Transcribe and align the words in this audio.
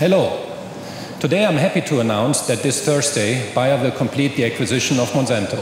Hello. 0.00 0.32
Today 1.20 1.44
I'm 1.44 1.60
happy 1.60 1.82
to 1.82 2.00
announce 2.00 2.46
that 2.48 2.62
this 2.62 2.86
Thursday 2.86 3.52
Bayer 3.54 3.76
will 3.76 3.90
complete 3.90 4.34
the 4.34 4.46
acquisition 4.46 4.98
of 4.98 5.10
Monsanto. 5.10 5.60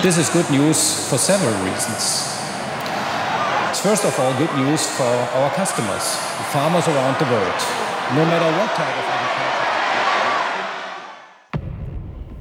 This 0.00 0.16
is 0.16 0.30
good 0.30 0.48
news 0.48 1.06
for 1.10 1.18
several 1.18 1.52
reasons. 1.60 2.32
It's 3.68 3.82
first 3.84 4.06
of 4.08 4.18
all 4.18 4.32
good 4.38 4.56
news 4.56 4.88
for 4.96 5.12
our 5.36 5.50
customers, 5.50 6.16
farmers 6.48 6.88
around 6.88 7.20
the 7.20 7.28
world, 7.28 7.60
no 8.16 8.24
matter 8.24 8.48
what 8.56 8.72
type 8.72 8.96
of 8.96 9.12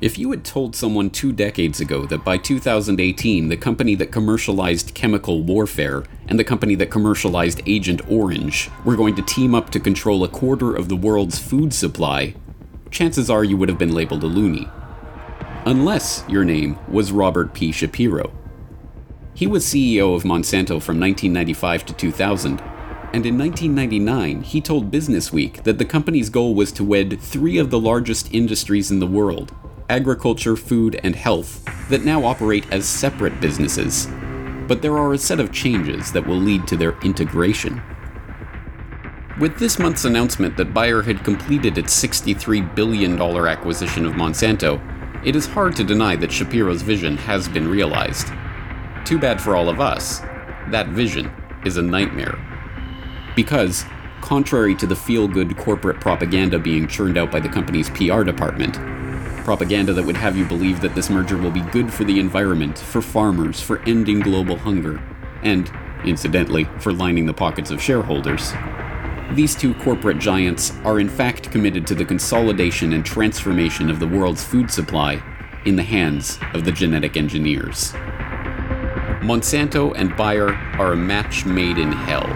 If 0.02 0.18
you 0.18 0.32
had 0.32 0.44
told 0.44 0.76
someone 0.76 1.12
two 1.12 1.32
decades 1.32 1.80
ago 1.80 2.08
that 2.08 2.24
by 2.24 2.40
2018 2.40 3.50
the 3.50 3.56
company 3.56 3.94
that 3.94 4.12
commercialized 4.12 4.96
chemical 4.96 5.44
warfare 5.44 6.06
and 6.28 6.40
the 6.40 6.44
company 6.44 6.74
that 6.74 6.90
commercialized 6.90 7.62
Agent 7.68 8.02
Orange 8.10 8.72
were 8.84 8.96
going 8.96 9.16
to 9.16 9.22
team 9.22 9.54
up 9.54 9.70
to 9.70 9.80
control 9.80 10.24
a 10.24 10.28
quarter 10.28 10.76
of 10.76 10.90
the 10.90 10.96
world's 10.96 11.38
food 11.38 11.72
supply, 11.72 12.34
chances 12.90 13.30
are 13.30 13.44
you 13.44 13.56
would 13.58 13.70
have 13.70 13.78
been 13.78 13.94
labeled 13.94 14.24
a 14.24 14.26
loony. 14.26 14.68
Unless 15.68 16.24
your 16.28 16.46
name 16.46 16.80
was 16.88 17.12
Robert 17.12 17.54
P. 17.54 17.72
Shapiro. 17.72 18.34
He 19.36 19.46
was 19.46 19.64
CEO 19.64 20.16
of 20.16 20.24
Monsanto 20.24 20.82
from 20.82 21.00
1995 21.00 21.86
to 21.86 21.94
2000, 21.94 22.60
and 23.14 23.24
in 23.24 23.38
1999 23.38 24.42
he 24.42 24.62
told 24.62 24.90
Businessweek 24.90 25.62
that 25.62 25.78
the 25.78 25.86
company's 25.86 26.32
goal 26.32 26.56
was 26.56 26.72
to 26.72 26.84
wed 26.84 27.22
three 27.22 27.60
of 27.60 27.70
the 27.70 27.80
largest 27.80 28.34
industries 28.34 28.90
in 28.90 29.00
the 29.00 29.06
world 29.06 29.54
agriculture, 29.92 30.56
food, 30.56 31.00
and 31.04 31.16
health 31.16 31.64
that 31.90 32.06
now 32.06 32.24
operate 32.24 32.66
as 32.72 32.88
separate 32.88 33.40
businesses. 33.42 34.08
But 34.68 34.82
there 34.82 34.98
are 34.98 35.14
a 35.14 35.18
set 35.18 35.42
of 35.42 35.52
changes 35.52 36.14
that 36.14 36.26
will 36.26 36.38
lead 36.38 36.66
to 36.68 36.78
their 36.78 36.98
integration. 37.02 37.82
With 39.38 39.60
this 39.60 39.78
month's 39.78 40.06
announcement 40.06 40.56
that 40.56 40.74
Bayer 40.74 41.02
had 41.02 41.26
completed 41.26 41.78
its 41.78 42.02
$63 42.02 42.74
billion 42.74 43.22
acquisition 43.22 44.06
of 44.06 44.14
Monsanto, 44.14 44.80
it 45.26 45.36
is 45.36 45.46
hard 45.46 45.76
to 45.76 45.84
deny 45.84 46.16
that 46.16 46.32
Shapiro's 46.32 46.82
vision 46.82 47.18
has 47.18 47.50
been 47.50 47.68
realized. 47.68 48.30
Too 49.04 49.20
bad 49.20 49.42
for 49.42 49.58
all 49.58 49.68
of 49.68 49.82
us, 49.82 50.20
that 50.70 50.88
vision 50.88 51.30
is 51.66 51.76
a 51.76 51.82
nightmare. 51.82 52.40
Because, 53.36 53.84
contrary 54.22 54.74
to 54.76 54.88
the 54.88 54.96
feel 54.96 55.28
good 55.28 55.58
corporate 55.58 56.00
propaganda 56.00 56.60
being 56.60 56.88
churned 56.88 57.18
out 57.18 57.30
by 57.30 57.42
the 57.42 57.50
company's 57.50 57.90
PR 57.90 58.24
department, 58.24 58.78
propaganda 59.42 59.94
that 59.94 60.06
would 60.06 60.18
have 60.18 60.38
you 60.38 60.46
believe 60.46 60.82
that 60.82 60.96
this 60.96 61.10
merger 61.10 61.38
will 61.38 61.52
be 61.52 61.62
good 61.72 61.92
for 61.92 62.04
the 62.04 62.20
environment, 62.20 62.78
for 62.78 63.02
farmers, 63.02 63.60
for 63.60 63.82
ending 63.88 64.20
global 64.20 64.56
hunger, 64.56 65.02
and, 65.44 65.72
incidentally, 66.06 66.66
for 66.80 66.94
lining 66.94 67.26
the 67.26 67.34
pockets 67.34 67.72
of 67.72 67.82
shareholders. 67.82 68.54
These 69.34 69.56
two 69.56 69.74
corporate 69.76 70.20
giants 70.20 70.74
are 70.84 71.00
in 71.00 71.10
fact 71.10 71.52
committed 71.52 71.88
to 71.88 71.96
the 71.96 72.06
consolidation 72.06 72.94
and 72.94 73.06
transformation 73.06 73.90
of 73.90 74.00
the 74.00 74.08
world's 74.08 74.44
food 74.44 74.70
supply 74.70 75.22
in 75.66 75.76
the 75.76 75.84
hands 75.84 76.40
of 76.54 76.66
the 76.66 76.72
genetic 76.72 77.16
engineers. 77.16 77.94
Monsanto 79.22 79.94
and 79.96 80.16
Bayer 80.18 80.54
are 80.80 80.94
a 80.94 80.98
match 80.98 81.46
made 81.46 81.78
in 81.78 81.92
hell. 81.92 82.28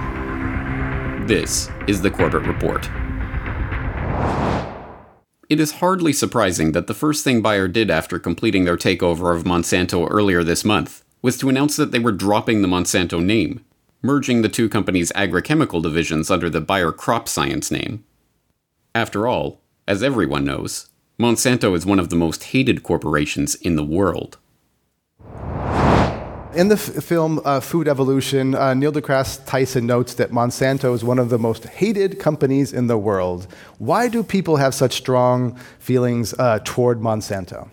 This 1.25 1.69
is 1.88 2.02
the 2.02 2.12
Corbett 2.12 2.44
Report. 2.44 2.88
It 5.47 5.59
is 5.59 5.73
hardly 5.73 6.11
surprising 6.11 6.71
that 6.71 6.88
the 6.88 6.95
first 6.95 7.23
thing 7.23 7.41
Bayer 7.41 7.67
did 7.67 7.91
after 7.91 8.17
completing 8.17 8.65
their 8.65 8.77
takeover 8.77 9.35
of 9.35 9.43
Monsanto 9.43 10.07
earlier 10.09 10.43
this 10.43 10.65
month 10.65 11.03
was 11.21 11.38
to 11.38 11.49
announce 11.49 11.75
that 11.75 11.91
they 11.91 11.99
were 11.99 12.11
dropping 12.11 12.61
the 12.61 12.67
Monsanto 12.67 13.23
name, 13.23 13.63
merging 14.01 14.41
the 14.41 14.49
two 14.49 14.67
companies' 14.67 15.11
agrochemical 15.11 15.83
divisions 15.83 16.31
under 16.31 16.49
the 16.49 16.61
Bayer 16.61 16.91
Crop 16.91 17.29
Science 17.29 17.69
name. 17.69 18.03
After 18.95 19.27
all, 19.27 19.61
as 19.88 20.01
everyone 20.01 20.45
knows, 20.45 20.89
Monsanto 21.19 21.75
is 21.75 21.85
one 21.85 22.00
of 22.00 22.09
the 22.09 22.16
most 22.16 22.45
hated 22.45 22.81
corporations 22.81 23.53
in 23.55 23.75
the 23.75 23.85
world. 23.85 24.38
In 26.55 26.69
the 26.69 26.75
f- 26.75 27.03
film 27.03 27.41
uh, 27.43 27.59
Food 27.59 27.89
Evolution, 27.89 28.55
uh, 28.55 28.73
Neil 28.73 28.93
deGrasse 28.93 29.45
Tyson 29.45 29.85
notes 29.85 30.13
that 30.13 30.31
Monsanto 30.31 30.93
is 30.93 31.03
one 31.03 31.19
of 31.19 31.29
the 31.29 31.38
most 31.38 31.66
hated 31.66 32.17
companies 32.17 32.71
in 32.71 32.88
the 32.88 32.97
world. 32.97 33.45
Why 33.77 34.07
do 34.07 34.23
people 34.23 34.55
have 34.55 34.73
such 34.73 34.93
strong 34.93 35.59
feelings 35.79 36.33
uh, 36.39 36.59
toward 36.63 37.01
Monsanto? 37.01 37.69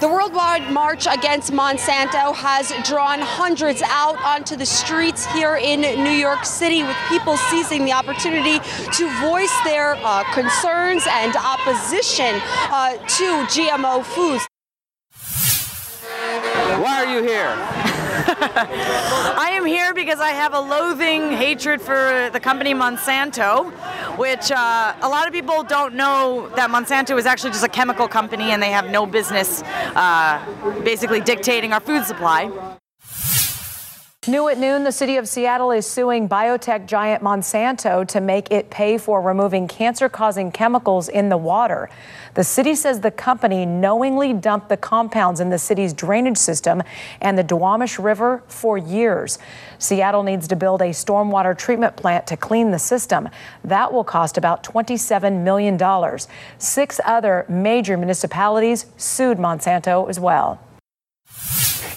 The 0.00 0.06
worldwide 0.06 0.70
march 0.70 1.08
against 1.08 1.52
Monsanto 1.52 2.32
has 2.32 2.72
drawn 2.88 3.18
hundreds 3.18 3.82
out 3.82 4.16
onto 4.22 4.54
the 4.54 4.66
streets 4.66 5.26
here 5.32 5.56
in 5.56 5.80
New 5.80 6.10
York 6.10 6.44
City, 6.44 6.84
with 6.84 6.96
people 7.08 7.36
seizing 7.36 7.84
the 7.84 7.92
opportunity 7.92 8.60
to 8.92 9.20
voice 9.20 9.54
their 9.64 9.96
uh, 9.96 10.22
concerns 10.32 11.02
and 11.10 11.34
opposition 11.34 12.40
uh, 12.70 12.92
to 12.98 13.44
GMO 13.50 14.04
foods. 14.04 14.46
Why 16.86 17.04
are 17.04 17.16
you 17.16 17.20
here? 17.20 17.48
I 19.36 19.50
am 19.54 19.66
here 19.66 19.92
because 19.92 20.20
I 20.20 20.28
have 20.28 20.54
a 20.54 20.60
loathing 20.60 21.32
hatred 21.32 21.80
for 21.80 22.30
the 22.32 22.38
company 22.38 22.74
Monsanto, 22.74 23.72
which 24.16 24.52
uh, 24.52 24.94
a 25.02 25.08
lot 25.08 25.26
of 25.26 25.32
people 25.32 25.64
don't 25.64 25.96
know 25.96 26.48
that 26.54 26.70
Monsanto 26.70 27.18
is 27.18 27.26
actually 27.26 27.50
just 27.50 27.64
a 27.64 27.68
chemical 27.68 28.06
company 28.06 28.52
and 28.52 28.62
they 28.62 28.70
have 28.70 28.88
no 28.88 29.04
business 29.04 29.64
uh, 29.96 30.40
basically 30.84 31.20
dictating 31.20 31.72
our 31.72 31.80
food 31.80 32.04
supply. 32.04 32.52
New 34.28 34.48
at 34.48 34.58
noon, 34.58 34.82
the 34.82 34.90
city 34.90 35.18
of 35.18 35.28
Seattle 35.28 35.70
is 35.70 35.86
suing 35.86 36.28
biotech 36.28 36.86
giant 36.86 37.22
Monsanto 37.22 38.04
to 38.08 38.20
make 38.20 38.50
it 38.50 38.70
pay 38.70 38.98
for 38.98 39.22
removing 39.22 39.68
cancer 39.68 40.08
causing 40.08 40.50
chemicals 40.50 41.08
in 41.08 41.28
the 41.28 41.36
water. 41.36 41.88
The 42.34 42.42
city 42.42 42.74
says 42.74 42.98
the 42.98 43.12
company 43.12 43.64
knowingly 43.64 44.32
dumped 44.32 44.68
the 44.68 44.76
compounds 44.76 45.38
in 45.38 45.50
the 45.50 45.60
city's 45.60 45.92
drainage 45.92 46.38
system 46.38 46.82
and 47.20 47.38
the 47.38 47.44
Duwamish 47.44 48.02
River 48.02 48.42
for 48.48 48.76
years. 48.76 49.38
Seattle 49.78 50.24
needs 50.24 50.48
to 50.48 50.56
build 50.56 50.82
a 50.82 50.86
stormwater 50.86 51.56
treatment 51.56 51.94
plant 51.94 52.26
to 52.26 52.36
clean 52.36 52.72
the 52.72 52.80
system. 52.80 53.28
That 53.62 53.92
will 53.92 54.02
cost 54.02 54.36
about 54.36 54.64
$27 54.64 55.44
million. 55.44 55.78
Six 56.58 57.00
other 57.04 57.46
major 57.48 57.96
municipalities 57.96 58.86
sued 58.96 59.38
Monsanto 59.38 60.10
as 60.10 60.18
well. 60.18 60.65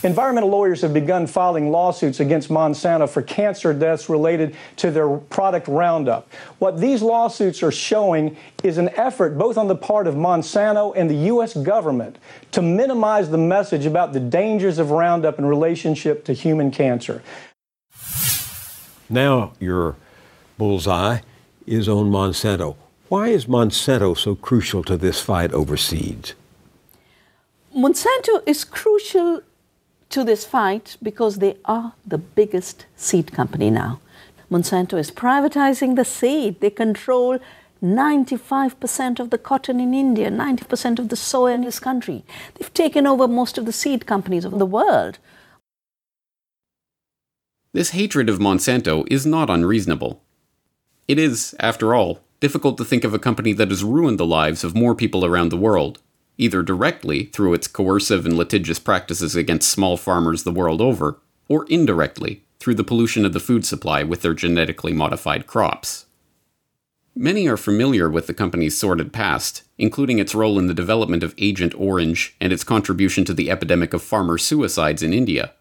Environmental 0.02 0.50
lawyers 0.50 0.82
have 0.82 0.94
begun 0.94 1.28
filing 1.28 1.72
lawsuits 1.72 2.22
against 2.22 2.48
Monsanto 2.48 3.10
for 3.10 3.22
cancer 3.22 3.74
deaths 3.74 4.08
related 4.08 4.56
to 4.78 4.92
their 4.92 5.18
product 5.18 5.68
Roundup. 5.68 6.32
What 6.60 6.80
these 6.80 7.02
lawsuits 7.02 7.62
are 7.62 7.72
showing 7.72 8.38
is 8.64 8.78
an 8.78 8.90
effort 8.90 9.38
both 9.38 9.58
on 9.58 9.68
the 9.68 9.76
part 9.76 10.08
of 10.08 10.16
Monsanto 10.16 10.94
and 10.96 11.10
the 11.10 11.28
U.S. 11.28 11.54
government 11.54 12.18
to 12.54 12.62
minimize 12.62 13.30
the 13.30 13.38
message 13.38 13.86
about 13.86 14.14
the 14.14 14.22
dangers 14.22 14.80
of 14.80 14.92
Roundup 14.92 15.38
in 15.38 15.46
relationship 15.46 16.24
to 16.26 16.34
human 16.34 16.72
cancer. 16.72 17.22
Now 19.10 19.52
your 19.60 19.98
bullseye 20.58 21.20
is 21.68 21.90
on 21.90 22.10
Monsanto. 22.10 22.78
Why 23.10 23.28
is 23.30 23.48
Monsanto 23.48 24.18
so 24.18 24.36
crucial 24.36 24.82
to 24.84 24.96
this 24.96 25.20
fight 25.20 25.52
over 25.52 25.76
seeds? 25.76 26.36
Monsanto 27.76 28.42
is 28.46 28.64
crucial 28.64 29.42
to 30.10 30.24
this 30.24 30.46
fight 30.46 30.98
because 31.02 31.38
they 31.38 31.58
are 31.66 31.94
the 32.06 32.18
biggest 32.18 32.86
seed 32.96 33.32
company 33.32 33.70
now. 33.70 34.00
Monsanto 34.52 34.98
is 34.98 35.12
privatizing 35.12 35.96
the 35.96 36.06
seed. 36.06 36.60
They 36.60 36.72
control 36.72 37.40
95% 37.84 39.20
of 39.20 39.30
the 39.30 39.38
cotton 39.38 39.80
in 39.80 39.94
India, 39.94 40.30
90% 40.30 41.00
of 41.00 41.10
the 41.10 41.16
soy 41.16 41.54
in 41.54 41.62
this 41.62 41.80
country. 41.80 42.24
They've 42.56 42.74
taken 42.74 43.06
over 43.06 43.28
most 43.28 43.58
of 43.58 43.66
the 43.66 43.72
seed 43.72 44.06
companies 44.06 44.46
of 44.46 44.58
the 44.58 44.66
world. 44.66 45.20
This 47.72 47.92
hatred 47.92 48.30
of 48.30 48.40
Monsanto 48.40 49.06
is 49.12 49.26
not 49.26 49.50
unreasonable. 49.50 50.22
It 51.08 51.20
is, 51.20 51.56
after 51.60 51.94
all, 51.94 52.20
difficult 52.40 52.78
to 52.78 52.86
think 52.86 53.04
of 53.04 53.14
a 53.14 53.20
company 53.20 53.54
that 53.54 53.70
has 53.70 53.84
ruined 53.84 54.20
the 54.20 54.26
lives 54.26 54.64
of 54.64 54.76
more 54.76 54.96
people 54.96 55.24
around 55.24 55.50
the 55.50 55.58
world 55.58 56.02
either 56.40 56.64
directly 56.64 57.26
through 57.26 57.54
its 57.54 57.68
coercive 57.68 58.26
and 58.26 58.36
litigious 58.36 58.80
practices 58.80 59.36
against 59.36 59.70
small 59.70 59.98
farmers 59.98 60.44
the 60.44 60.52
world 60.52 60.82
over, 60.82 61.20
or 61.48 61.66
indirectly 61.70 62.44
through 62.60 62.76
the 62.76 62.84
pollution 62.84 63.26
of 63.26 63.34
the 63.34 63.40
food 63.40 63.66
supply 63.66 64.02
with 64.04 64.22
their 64.22 64.34
genetically 64.34 64.94
modified 64.94 65.46
crops. 65.46 66.06
Many 67.16 67.48
are 67.48 67.58
familiar 67.58 68.10
with 68.10 68.28
the 68.28 68.34
company's 68.34 68.78
sordid 68.78 69.12
past, 69.12 69.64
including 69.78 70.20
its 70.20 70.34
role 70.34 70.58
in 70.58 70.68
the 70.68 70.74
development 70.74 71.24
of 71.24 71.36
Agent 71.38 71.74
Orange 71.78 72.36
and 72.40 72.54
its 72.54 72.64
contribution 72.64 73.26
to 73.26 73.34
the 73.34 73.52
epidemic 73.52 73.94
of 73.94 74.02
farmer 74.02 74.38
suicides 74.38 75.04
in 75.04 75.12
India. 75.12 75.52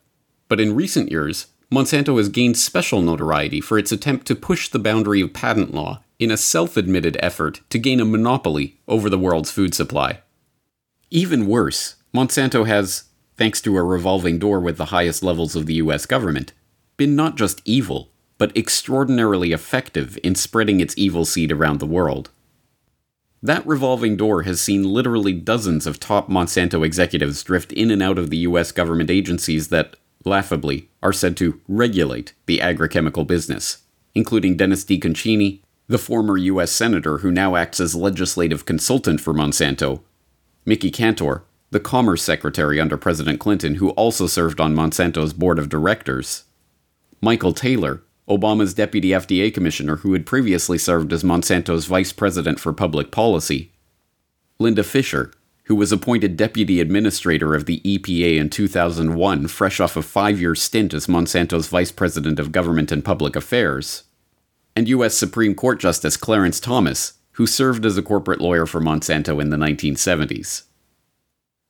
But 0.46 0.60
in 0.60 0.76
recent 0.76 1.10
years, 1.10 1.48
Monsanto 1.72 2.16
has 2.16 2.28
gained 2.28 2.56
special 2.56 3.02
notoriety 3.02 3.60
for 3.60 3.78
its 3.78 3.90
attempt 3.90 4.26
to 4.26 4.36
push 4.36 4.68
the 4.68 4.78
boundary 4.78 5.20
of 5.20 5.32
patent 5.32 5.74
law 5.74 6.02
in 6.18 6.30
a 6.30 6.36
self 6.36 6.76
admitted 6.76 7.16
effort 7.20 7.60
to 7.70 7.78
gain 7.78 8.00
a 8.00 8.04
monopoly 8.04 8.78
over 8.86 9.10
the 9.10 9.18
world's 9.18 9.50
food 9.50 9.74
supply. 9.74 10.20
Even 11.10 11.46
worse, 11.46 11.96
Monsanto 12.14 12.66
has, 12.66 13.04
thanks 13.36 13.62
to 13.62 13.76
a 13.76 13.82
revolving 13.82 14.38
door 14.38 14.60
with 14.60 14.76
the 14.76 14.86
highest 14.86 15.22
levels 15.22 15.56
of 15.56 15.64
the 15.64 15.74
US 15.74 16.04
government, 16.04 16.52
been 16.98 17.16
not 17.16 17.36
just 17.36 17.62
evil, 17.64 18.10
but 18.36 18.54
extraordinarily 18.56 19.52
effective 19.52 20.18
in 20.22 20.34
spreading 20.34 20.80
its 20.80 20.96
evil 20.98 21.24
seed 21.24 21.50
around 21.50 21.80
the 21.80 21.86
world. 21.86 22.30
That 23.42 23.66
revolving 23.66 24.16
door 24.16 24.42
has 24.42 24.60
seen 24.60 24.82
literally 24.82 25.32
dozens 25.32 25.86
of 25.86 25.98
top 25.98 26.28
Monsanto 26.28 26.84
executives 26.84 27.42
drift 27.42 27.72
in 27.72 27.90
and 27.90 28.02
out 28.02 28.18
of 28.18 28.28
the 28.28 28.38
US 28.38 28.70
government 28.70 29.10
agencies 29.10 29.68
that, 29.68 29.96
laughably, 30.24 30.90
are 31.02 31.12
said 31.12 31.36
to 31.38 31.60
regulate 31.68 32.34
the 32.46 32.58
agrochemical 32.58 33.26
business, 33.26 33.78
including 34.14 34.56
Dennis 34.56 34.84
DeConcini, 34.84 35.60
the 35.86 35.98
former 35.98 36.36
US 36.36 36.70
Senator 36.70 37.18
who 37.18 37.30
now 37.30 37.56
acts 37.56 37.80
as 37.80 37.94
legislative 37.94 38.66
consultant 38.66 39.20
for 39.20 39.32
Monsanto, 39.32 40.02
Mickey 40.68 40.90
Kantor, 40.90 41.44
the 41.70 41.80
Commerce 41.80 42.22
Secretary 42.22 42.78
under 42.78 42.98
President 42.98 43.40
Clinton 43.40 43.76
who 43.76 43.88
also 43.92 44.26
served 44.26 44.60
on 44.60 44.74
Monsanto's 44.74 45.32
board 45.32 45.58
of 45.58 45.70
directors, 45.70 46.44
Michael 47.22 47.54
Taylor, 47.54 48.02
Obama's 48.28 48.74
deputy 48.74 49.08
FDA 49.08 49.52
commissioner 49.52 49.96
who 49.96 50.12
had 50.12 50.26
previously 50.26 50.76
served 50.76 51.10
as 51.10 51.24
Monsanto's 51.24 51.86
vice 51.86 52.12
president 52.12 52.60
for 52.60 52.74
public 52.74 53.10
policy, 53.10 53.72
Linda 54.58 54.84
Fisher, 54.84 55.32
who 55.64 55.74
was 55.74 55.90
appointed 55.90 56.36
deputy 56.36 56.82
administrator 56.82 57.54
of 57.54 57.64
the 57.64 57.80
EPA 57.80 58.36
in 58.36 58.50
2001, 58.50 59.48
fresh 59.48 59.80
off 59.80 59.96
a 59.96 60.02
five 60.02 60.38
year 60.38 60.54
stint 60.54 60.92
as 60.92 61.08
Monsanto's 61.08 61.68
vice 61.68 61.92
president 61.92 62.38
of 62.38 62.52
government 62.52 62.92
and 62.92 63.02
public 63.02 63.34
affairs, 63.34 64.02
and 64.76 64.86
U.S. 64.88 65.14
Supreme 65.14 65.54
Court 65.54 65.80
Justice 65.80 66.18
Clarence 66.18 66.60
Thomas, 66.60 67.14
who 67.38 67.46
served 67.46 67.86
as 67.86 67.96
a 67.96 68.02
corporate 68.02 68.40
lawyer 68.40 68.66
for 68.66 68.80
Monsanto 68.80 69.40
in 69.40 69.50
the 69.50 69.56
1970s. 69.56 70.64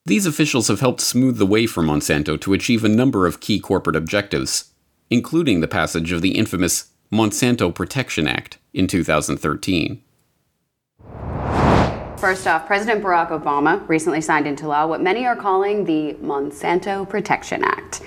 These 0.07 0.25
officials 0.25 0.69
have 0.69 0.81
helped 0.81 1.03
smooth 1.03 1.37
the 1.37 1.45
way 1.45 1.67
for 1.67 1.83
Monsanto 1.83 2.41
to 2.41 2.55
achieve 2.55 2.85
a 2.85 2.89
number 2.89 3.27
of 3.27 3.41
key 3.41 3.61
corporate 3.61 3.95
objectives, 3.95 4.73
including 5.11 5.61
the 5.61 5.69
passage 5.69 6.11
of 6.11 6.23
the 6.23 6.39
infamous 6.39 6.89
Monsanto 7.13 7.75
Protection 7.75 8.27
Act 8.27 8.57
in 8.73 8.87
2013. 8.87 10.03
First 12.17 12.47
off, 12.47 12.67
President 12.67 13.05
Barack 13.05 13.29
Obama 13.29 13.87
recently 13.87 14.23
signed 14.23 14.47
into 14.47 14.67
law 14.67 14.87
what 14.87 15.03
many 15.03 15.27
are 15.27 15.37
calling 15.37 15.85
the 15.85 16.15
Monsanto 16.15 17.07
Protection 17.07 17.63
Act. 17.63 18.01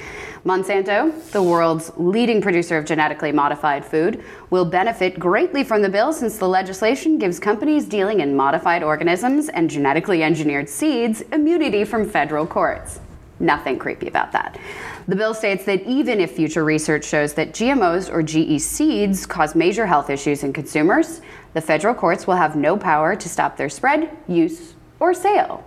Monsanto, 0.43 1.13
the 1.31 1.43
world's 1.43 1.91
leading 1.97 2.41
producer 2.41 2.75
of 2.75 2.85
genetically 2.85 3.31
modified 3.31 3.85
food, 3.85 4.23
will 4.49 4.65
benefit 4.65 5.19
greatly 5.19 5.63
from 5.63 5.83
the 5.83 5.89
bill 5.89 6.11
since 6.11 6.39
the 6.39 6.47
legislation 6.47 7.19
gives 7.19 7.39
companies 7.39 7.85
dealing 7.85 8.21
in 8.21 8.35
modified 8.35 8.81
organisms 8.81 9.49
and 9.49 9.69
genetically 9.69 10.23
engineered 10.23 10.67
seeds 10.67 11.21
immunity 11.31 11.83
from 11.83 12.09
federal 12.09 12.47
courts. 12.47 12.99
Nothing 13.39 13.77
creepy 13.77 14.07
about 14.07 14.31
that. 14.31 14.59
The 15.07 15.15
bill 15.15 15.35
states 15.35 15.63
that 15.65 15.83
even 15.83 16.19
if 16.19 16.31
future 16.31 16.63
research 16.63 17.05
shows 17.05 17.33
that 17.33 17.53
GMOs 17.53 18.11
or 18.11 18.23
GE 18.23 18.59
seeds 18.61 19.27
cause 19.27 19.53
major 19.53 19.85
health 19.85 20.09
issues 20.09 20.43
in 20.43 20.53
consumers, 20.53 21.21
the 21.53 21.61
federal 21.61 21.93
courts 21.93 22.25
will 22.25 22.35
have 22.35 22.55
no 22.55 22.77
power 22.77 23.15
to 23.15 23.29
stop 23.29 23.57
their 23.57 23.69
spread, 23.69 24.15
use, 24.27 24.73
or 24.99 25.13
sale. 25.13 25.63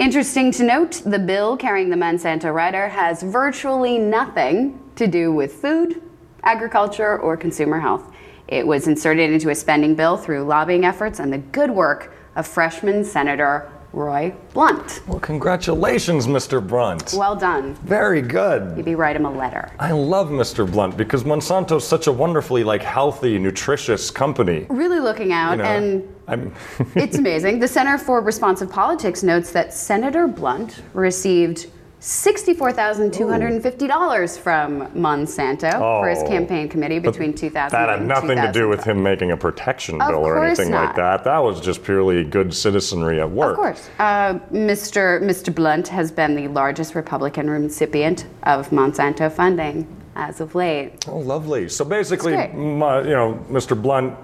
Interesting 0.00 0.50
to 0.52 0.62
note, 0.62 1.02
the 1.04 1.18
bill 1.18 1.58
carrying 1.58 1.90
the 1.90 1.96
Monsanto 1.96 2.54
rider 2.54 2.88
has 2.88 3.22
virtually 3.22 3.98
nothing 3.98 4.80
to 4.96 5.06
do 5.06 5.30
with 5.30 5.52
food, 5.52 6.00
agriculture, 6.42 7.18
or 7.18 7.36
consumer 7.36 7.78
health. 7.78 8.10
It 8.48 8.66
was 8.66 8.88
inserted 8.88 9.30
into 9.30 9.50
a 9.50 9.54
spending 9.54 9.94
bill 9.94 10.16
through 10.16 10.44
lobbying 10.44 10.86
efforts 10.86 11.20
and 11.20 11.30
the 11.30 11.36
good 11.36 11.70
work 11.70 12.14
of 12.34 12.46
freshman 12.46 13.04
Senator 13.04 13.70
Roy 13.92 14.32
Blunt. 14.54 15.02
Well, 15.06 15.20
congratulations, 15.20 16.26
Mr. 16.26 16.66
Blunt. 16.66 17.12
Well 17.14 17.36
done. 17.36 17.74
Very 17.74 18.22
good. 18.22 18.76
Maybe 18.76 18.94
write 18.94 19.16
him 19.16 19.26
a 19.26 19.30
letter. 19.30 19.70
I 19.78 19.92
love 19.92 20.28
Mr. 20.28 20.70
Blunt 20.70 20.96
because 20.96 21.24
Monsanto's 21.24 21.86
such 21.86 22.06
a 22.06 22.12
wonderfully 22.12 22.64
like 22.64 22.82
healthy, 22.82 23.38
nutritious 23.38 24.10
company. 24.10 24.66
Really 24.70 25.00
looking 25.00 25.32
out, 25.32 25.52
You 25.52 25.56
know, 25.58 25.64
and 25.64 26.14
I'm 26.30 26.54
it's 26.94 27.18
amazing. 27.18 27.58
The 27.60 27.68
Center 27.68 27.98
for 27.98 28.20
Responsive 28.20 28.70
Politics 28.70 29.22
notes 29.22 29.52
that 29.52 29.72
Senator 29.74 30.26
Blunt 30.28 30.82
received 30.94 31.66
$64,250 32.00 34.38
from 34.38 34.86
Monsanto 34.92 35.72
for 35.72 36.08
his 36.08 36.20
Oh. 36.22 36.26
campaign 36.26 36.66
committee 36.68 36.98
between 36.98 37.34
2000 37.34 37.78
that 37.78 37.88
had 37.90 38.02
nothing 38.06 38.36
to 38.38 38.50
do 38.52 38.68
with 38.68 38.84
him 38.84 39.02
making 39.02 39.32
a 39.32 39.36
protection 39.36 40.00
Of 40.00 40.08
bill 40.08 40.20
or 40.26 40.42
anything 40.44 40.70
like 40.70 40.96
that. 40.96 41.24
That 41.24 41.38
was 41.38 41.60
just 41.60 41.82
purely 41.82 42.24
good 42.24 42.54
citizenry 42.54 43.20
at 43.20 43.30
work. 43.30 43.50
Of 43.52 43.56
course. 43.56 43.90
Uh, 43.98 44.34
Mr. 44.50 45.20
Mr. 45.22 45.54
Blunt 45.54 45.88
has 45.88 46.10
been 46.10 46.34
the 46.36 46.48
largest 46.48 46.94
Republican 46.94 47.50
recipient 47.50 48.26
of 48.44 48.70
Monsanto 48.70 49.30
funding 49.30 49.86
as 50.16 50.40
of 50.40 50.54
late. 50.54 51.04
Oh, 51.06 51.18
lovely. 51.18 51.68
So 51.68 51.84
basically, 51.84 52.32
That's 52.34 52.52
great. 52.54 52.64
m- 52.64 52.82
uh, 52.82 53.02
you 53.02 53.10
know, 53.10 53.38
Mr. 53.50 53.80
Blunt 53.80 54.14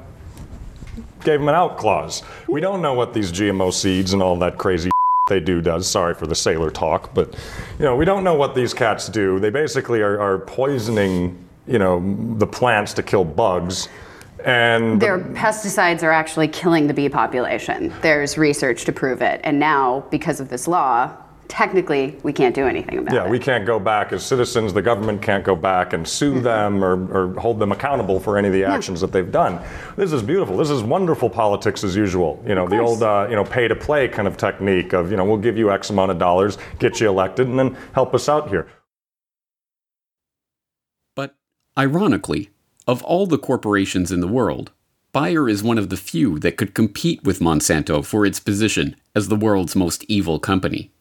gave 1.26 1.40
them 1.40 1.48
an 1.48 1.54
out 1.54 1.76
clause. 1.76 2.22
We 2.48 2.60
don't 2.60 2.80
know 2.80 2.94
what 2.94 3.12
these 3.12 3.30
GMO 3.30 3.72
seeds 3.74 4.14
and 4.14 4.22
all 4.22 4.38
that 4.38 4.56
crazy 4.56 4.90
they 5.28 5.40
do 5.40 5.60
does. 5.60 5.86
Sorry 5.90 6.14
for 6.14 6.26
the 6.26 6.36
sailor 6.36 6.70
talk, 6.70 7.12
but 7.12 7.34
you 7.78 7.84
know, 7.84 7.96
we 7.96 8.04
don't 8.04 8.24
know 8.24 8.34
what 8.34 8.54
these 8.54 8.72
cats 8.72 9.08
do. 9.08 9.40
They 9.40 9.50
basically 9.50 10.00
are, 10.00 10.18
are 10.20 10.38
poisoning, 10.38 11.36
you 11.66 11.80
know, 11.80 12.00
the 12.38 12.46
plants 12.46 12.94
to 12.94 13.02
kill 13.02 13.24
bugs. 13.24 13.88
And 14.44 15.02
Their 15.02 15.18
pesticides 15.18 16.04
are 16.04 16.12
actually 16.12 16.46
killing 16.46 16.86
the 16.86 16.94
bee 16.94 17.08
population. 17.08 17.92
There's 18.02 18.38
research 18.38 18.84
to 18.84 18.92
prove 18.92 19.20
it. 19.20 19.40
And 19.42 19.58
now, 19.58 20.04
because 20.10 20.38
of 20.38 20.48
this 20.48 20.68
law, 20.68 21.12
technically 21.48 22.18
we 22.22 22.32
can't 22.32 22.54
do 22.54 22.66
anything 22.66 22.98
about 22.98 23.14
yeah, 23.14 23.22
it. 23.22 23.24
Yeah, 23.24 23.30
we 23.30 23.38
can't 23.38 23.66
go 23.66 23.78
back 23.78 24.12
as 24.12 24.24
citizens. 24.24 24.72
The 24.72 24.82
government 24.82 25.22
can't 25.22 25.44
go 25.44 25.56
back 25.56 25.92
and 25.92 26.06
sue 26.06 26.40
them 26.40 26.82
or, 26.84 26.94
or 27.12 27.40
hold 27.40 27.58
them 27.58 27.72
accountable 27.72 28.20
for 28.20 28.36
any 28.38 28.48
of 28.48 28.54
the 28.54 28.64
actions 28.64 29.00
that 29.00 29.12
they've 29.12 29.30
done. 29.30 29.60
This 29.96 30.12
is 30.12 30.22
beautiful. 30.22 30.56
This 30.56 30.70
is 30.70 30.82
wonderful 30.82 31.30
politics 31.30 31.84
as 31.84 31.96
usual. 31.96 32.42
You 32.46 32.54
know, 32.54 32.68
the 32.68 32.78
old 32.78 33.02
uh, 33.02 33.26
you 33.30 33.36
know 33.36 33.44
pay 33.44 33.68
to 33.68 33.76
play 33.76 34.08
kind 34.08 34.28
of 34.28 34.36
technique 34.36 34.92
of 34.92 35.10
you 35.10 35.16
know 35.16 35.24
we'll 35.24 35.36
give 35.36 35.56
you 35.56 35.70
X 35.70 35.90
amount 35.90 36.10
of 36.10 36.18
dollars, 36.18 36.58
get 36.78 37.00
you 37.00 37.08
elected, 37.08 37.48
and 37.48 37.58
then 37.58 37.76
help 37.92 38.14
us 38.14 38.28
out 38.28 38.48
here. 38.48 38.68
But, 41.14 41.34
ironically, 41.78 42.50
of 42.86 43.02
all 43.02 43.26
the 43.26 43.38
corporations 43.38 44.12
in 44.12 44.20
the 44.20 44.28
world, 44.28 44.72
Bayer 45.12 45.48
is 45.48 45.62
one 45.62 45.78
of 45.78 45.88
the 45.88 45.96
few 45.96 46.38
that 46.40 46.58
could 46.58 46.74
compete 46.74 47.24
with 47.24 47.40
Monsanto 47.40 48.04
for 48.04 48.26
its 48.26 48.38
position 48.38 48.96
as 49.14 49.28
the 49.28 49.36
world's 49.36 49.74
most 49.74 50.04
evil 50.08 50.38
company. 50.38 50.92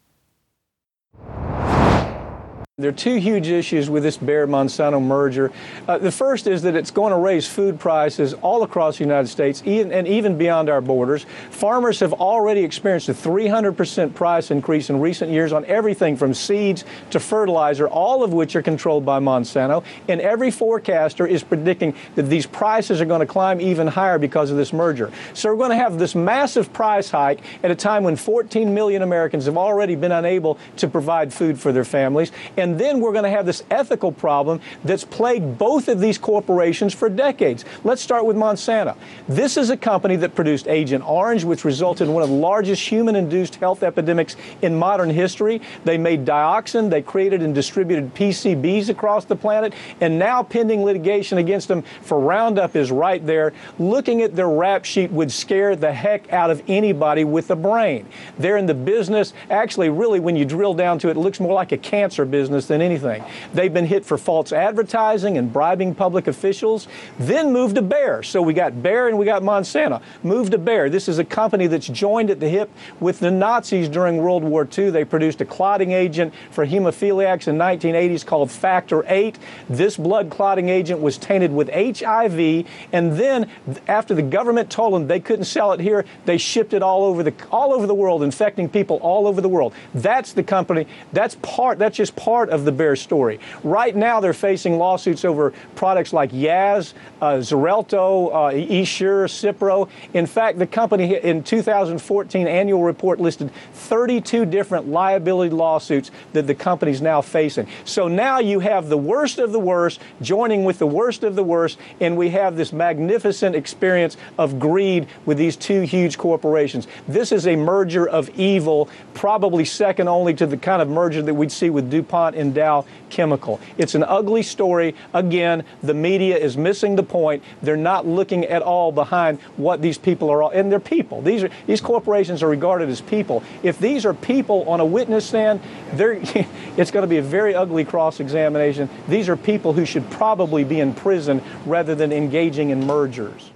There 2.78 2.90
are 2.90 2.92
two 2.92 3.16
huge 3.16 3.48
issues 3.48 3.90
with 3.90 4.04
this 4.04 4.18
Bayer 4.18 4.48
Monsanto 4.48 5.02
merger. 5.02 5.50
Uh, 5.88 5.98
the 5.98 6.12
first 6.12 6.46
is 6.46 6.64
that 6.64 6.76
it's 6.76 6.92
going 6.92 7.14
to 7.14 7.18
raise 7.18 7.48
food 7.48 7.80
prices 7.80 8.34
all 8.34 8.64
across 8.64 8.98
the 8.98 9.06
United 9.06 9.30
States 9.30 9.64
even, 9.66 9.94
and 9.94 10.06
even 10.06 10.38
beyond 10.38 10.70
our 10.70 10.82
borders. 10.82 11.26
Farmers 11.52 12.02
have 12.02 12.12
already 12.12 12.66
experienced 12.66 13.08
a 13.08 13.14
300% 13.14 14.14
price 14.14 14.52
increase 14.52 14.90
in 14.90 15.00
recent 15.00 15.32
years 15.32 15.54
on 15.54 15.64
everything 15.68 16.18
from 16.18 16.34
seeds 16.34 16.84
to 17.12 17.20
fertilizer, 17.22 17.88
all 17.88 18.26
of 18.26 18.34
which 18.34 18.58
are 18.58 18.62
controlled 18.62 19.06
by 19.06 19.22
Monsanto. 19.22 19.82
And 20.10 20.20
every 20.20 20.52
forecaster 20.52 21.26
is 21.26 21.46
predicting 21.46 21.96
that 22.16 22.24
these 22.24 22.46
prices 22.46 23.00
are 23.00 23.06
going 23.06 23.22
to 23.22 23.26
climb 23.26 23.62
even 23.62 23.88
higher 23.88 24.18
because 24.18 24.52
of 24.52 24.58
this 24.58 24.74
merger. 24.74 25.14
So 25.34 25.48
we're 25.50 25.60
going 25.60 25.70
to 25.70 25.78
have 25.78 25.98
this 25.98 26.14
massive 26.14 26.74
price 26.74 27.10
hike 27.10 27.40
at 27.64 27.72
a 27.72 27.76
time 27.76 28.04
when 28.04 28.18
14 28.18 28.74
million 28.74 29.02
Americans 29.02 29.46
have 29.46 29.56
already 29.56 29.96
been 29.96 30.12
unable 30.12 30.58
to 30.76 30.90
provide 30.90 31.32
food 31.32 31.58
for 31.58 31.72
their 31.72 31.86
families. 31.86 32.34
And 32.58 32.65
then 32.74 33.00
we're 33.00 33.12
going 33.12 33.24
to 33.24 33.30
have 33.30 33.46
this 33.46 33.64
ethical 33.70 34.12
problem 34.12 34.60
that's 34.84 35.04
plagued 35.04 35.58
both 35.58 35.88
of 35.88 36.00
these 36.00 36.18
corporations 36.18 36.94
for 36.94 37.10
decades. 37.10 37.66
Let's 37.84 38.02
start 38.02 38.26
with 38.26 38.36
Monsanto. 38.36 38.98
This 39.28 39.58
is 39.58 39.70
a 39.70 39.78
company 39.78 40.16
that 40.18 40.34
produced 40.34 40.68
Agent 40.68 41.08
Orange, 41.08 41.44
which 41.44 41.64
resulted 41.66 42.08
in 42.08 42.14
one 42.14 42.24
of 42.24 42.30
the 42.30 42.36
largest 42.36 42.82
human 42.88 43.16
induced 43.16 43.56
health 43.56 43.84
epidemics 43.84 44.36
in 44.62 44.76
modern 44.76 45.10
history. 45.10 45.62
They 45.84 45.98
made 45.98 46.26
dioxin, 46.26 46.90
they 46.90 47.02
created 47.02 47.42
and 47.42 47.54
distributed 47.54 48.16
PCBs 48.16 48.90
across 48.90 49.26
the 49.26 49.36
planet, 49.36 49.74
and 50.02 50.18
now 50.18 50.42
pending 50.42 50.84
litigation 50.84 51.38
against 51.38 51.68
them 51.68 51.84
for 52.02 52.20
Roundup 52.20 52.76
is 52.76 52.92
right 52.92 53.26
there. 53.26 53.54
Looking 53.78 54.22
at 54.22 54.36
their 54.36 54.50
rap 54.50 54.86
sheet 54.86 55.12
would 55.12 55.32
scare 55.32 55.76
the 55.76 55.92
heck 55.92 56.32
out 56.32 56.50
of 56.50 56.64
anybody 56.68 57.24
with 57.24 57.52
a 57.52 57.56
brain. 57.56 58.08
They're 58.40 58.58
in 58.58 58.66
the 58.66 58.74
business, 58.74 59.34
actually, 59.50 59.90
really, 59.90 60.20
when 60.20 60.36
you 60.36 60.46
drill 60.46 60.74
down 60.74 61.00
to 61.00 61.10
it, 61.10 61.18
it 61.18 61.20
looks 61.20 61.40
more 61.40 61.54
like 61.54 61.72
a 61.72 61.78
cancer 61.78 62.26
business 62.26 62.55
than 62.68 62.82
anything. 62.82 63.24
They've 63.54 63.74
been 63.74 63.86
hit 63.86 64.06
for 64.06 64.18
false 64.18 64.54
advertising 64.54 65.38
and 65.38 65.52
bribing 65.52 65.96
public 65.96 66.28
officials, 66.28 66.88
then 67.20 67.52
moved 67.52 67.76
to 67.76 67.82
Bayer. 67.82 68.24
So 68.24 68.42
we 68.42 68.54
got 68.54 68.82
Bayer 68.82 69.08
and 69.08 69.18
we 69.18 69.26
got 69.26 69.42
Monsanto. 69.42 70.02
Moved 70.24 70.54
to 70.54 70.58
Bayer. 70.58 70.90
This 70.90 71.10
is 71.10 71.20
a 71.20 71.26
company 71.26 71.68
that's 71.68 71.88
joined 71.88 72.30
at 72.30 72.40
the 72.40 72.48
hip 72.50 72.72
with 73.00 73.20
the 73.20 73.32
Nazis 73.32 73.90
during 73.90 74.18
World 74.18 74.44
War 74.44 74.68
II. 74.78 74.92
They 74.92 75.04
produced 75.04 75.42
a 75.42 75.46
clotting 75.46 75.92
agent 75.92 76.34
for 76.52 76.66
hemophiliacs 76.66 77.48
in 77.48 77.58
1980s 77.58 78.26
called 78.26 78.50
Factor 78.50 79.04
8. 79.08 79.38
This 79.70 79.98
blood 79.98 80.30
clotting 80.30 80.70
agent 80.70 81.02
was 81.02 81.18
tainted 81.18 81.52
with 81.52 81.70
HIV, 81.70 82.66
and 82.94 83.18
then 83.18 83.50
after 83.88 84.14
the 84.14 84.22
government 84.22 84.70
told 84.70 84.94
them 84.94 85.08
they 85.08 85.20
couldn't 85.20 85.46
sell 85.46 85.74
it 85.74 85.80
here, 85.80 86.06
they 86.26 86.38
shipped 86.38 86.74
it 86.74 86.82
all 86.82 87.04
over 87.04 87.24
the 87.24 87.34
all 87.52 87.74
over 87.74 87.88
the 87.88 87.96
world, 87.96 88.24
infecting 88.24 88.70
people 88.70 88.98
all 88.98 89.28
over 89.28 89.42
the 89.42 89.50
world. 89.50 89.74
That's 89.94 90.34
the 90.34 90.44
company. 90.44 90.88
That's 91.14 91.36
part. 91.42 91.80
That's 91.80 91.98
just 91.98 92.16
part 92.16 92.45
part 92.46 92.54
of 92.54 92.66
the 92.66 92.72
Bayer 92.72 92.96
story. 92.96 93.40
Right 93.64 93.96
now, 93.96 94.20
they're 94.20 94.34
facing 94.34 94.78
lawsuits 94.78 95.26
over 95.26 95.52
products 95.76 96.14
like 96.14 96.32
Yaz, 96.32 96.94
uh, 97.22 97.34
Xarelto, 97.36 98.30
uh, 98.34 98.56
Essure, 98.56 99.26
Cipro. 99.28 99.90
In 100.14 100.28
fact, 100.28 100.60
the 100.60 100.68
company 100.68 101.16
in 101.16 101.44
2014 101.44 102.48
annual 102.48 102.84
report 102.84 103.20
listed 103.20 103.50
32 103.74 104.46
different 104.46 104.88
liability 104.88 105.56
lawsuits 105.56 106.12
that 106.34 106.46
the 106.46 106.54
company's 106.54 107.02
now 107.02 107.22
facing. 107.22 107.68
So 107.84 108.08
now 108.08 108.40
you 108.40 108.60
have 108.60 108.90
the 108.90 108.98
worst 108.98 109.40
of 109.40 109.52
the 109.52 109.60
worst 109.60 110.00
joining 110.22 110.66
with 110.66 110.78
the 110.78 110.88
worst 110.88 111.24
of 111.24 111.36
the 111.36 111.44
worst, 111.44 111.80
and 112.00 112.16
we 112.16 112.30
have 112.30 112.58
this 112.58 112.72
magnificent 112.72 113.56
experience 113.56 114.18
of 114.38 114.60
greed 114.60 115.08
with 115.26 115.38
these 115.38 115.56
two 115.56 115.82
huge 115.82 116.18
corporations. 116.20 116.88
This 117.08 117.32
is 117.32 117.48
a 117.48 117.56
merger 117.56 118.08
of 118.08 118.30
evil, 118.38 118.88
probably 119.16 119.66
second 119.66 120.08
only 120.08 120.34
to 120.36 120.46
the 120.46 120.58
kind 120.58 120.82
of 120.82 120.90
merger 120.90 121.24
that 121.24 121.34
we'd 121.34 121.52
see 121.52 121.70
with 121.72 121.90
DuPont 121.90 122.35
and 122.36 122.54
Dow 122.54 122.86
Chemical. 123.10 123.60
It's 123.78 123.96
an 123.96 124.04
ugly 124.04 124.44
story. 124.44 124.96
Again, 125.14 125.64
the 125.82 125.94
media 125.94 126.38
is 126.38 126.58
missing 126.58 126.96
the 126.96 127.04
point. 127.04 127.44
They're 127.62 127.78
not 127.78 128.06
looking 128.06 128.46
at 128.46 128.62
all 128.62 128.92
behind 128.92 129.40
what 129.58 129.82
these 129.82 129.98
people 129.98 130.30
are, 130.30 130.44
all 130.44 130.50
and 130.50 130.72
they're 130.72 130.80
people. 130.80 131.22
These 131.22 131.44
are 131.44 131.50
these 131.68 131.82
corporations 131.82 132.44
are 132.44 132.50
regarded 132.50 132.90
as 132.90 133.02
people. 133.02 133.44
If 133.64 133.80
these 133.80 134.06
are 134.06 134.14
people 134.14 134.68
on 134.70 134.80
a 134.80 134.86
witness 134.86 135.26
stand, 135.26 135.62
it's 135.94 136.92
going 136.92 137.04
to 137.04 137.08
be 137.08 137.18
a 137.18 137.22
very 137.22 137.56
ugly 137.56 137.86
cross-examination. 137.86 138.90
These 139.08 139.30
are 139.30 139.38
people 139.38 139.74
who 139.74 139.86
should 139.86 140.10
probably 140.12 140.64
be 140.64 140.80
in 140.80 140.94
prison 140.94 141.42
rather 141.66 141.96
than 141.96 142.12
engaging 142.12 142.70
in 142.70 142.86
mergers. 142.86 143.52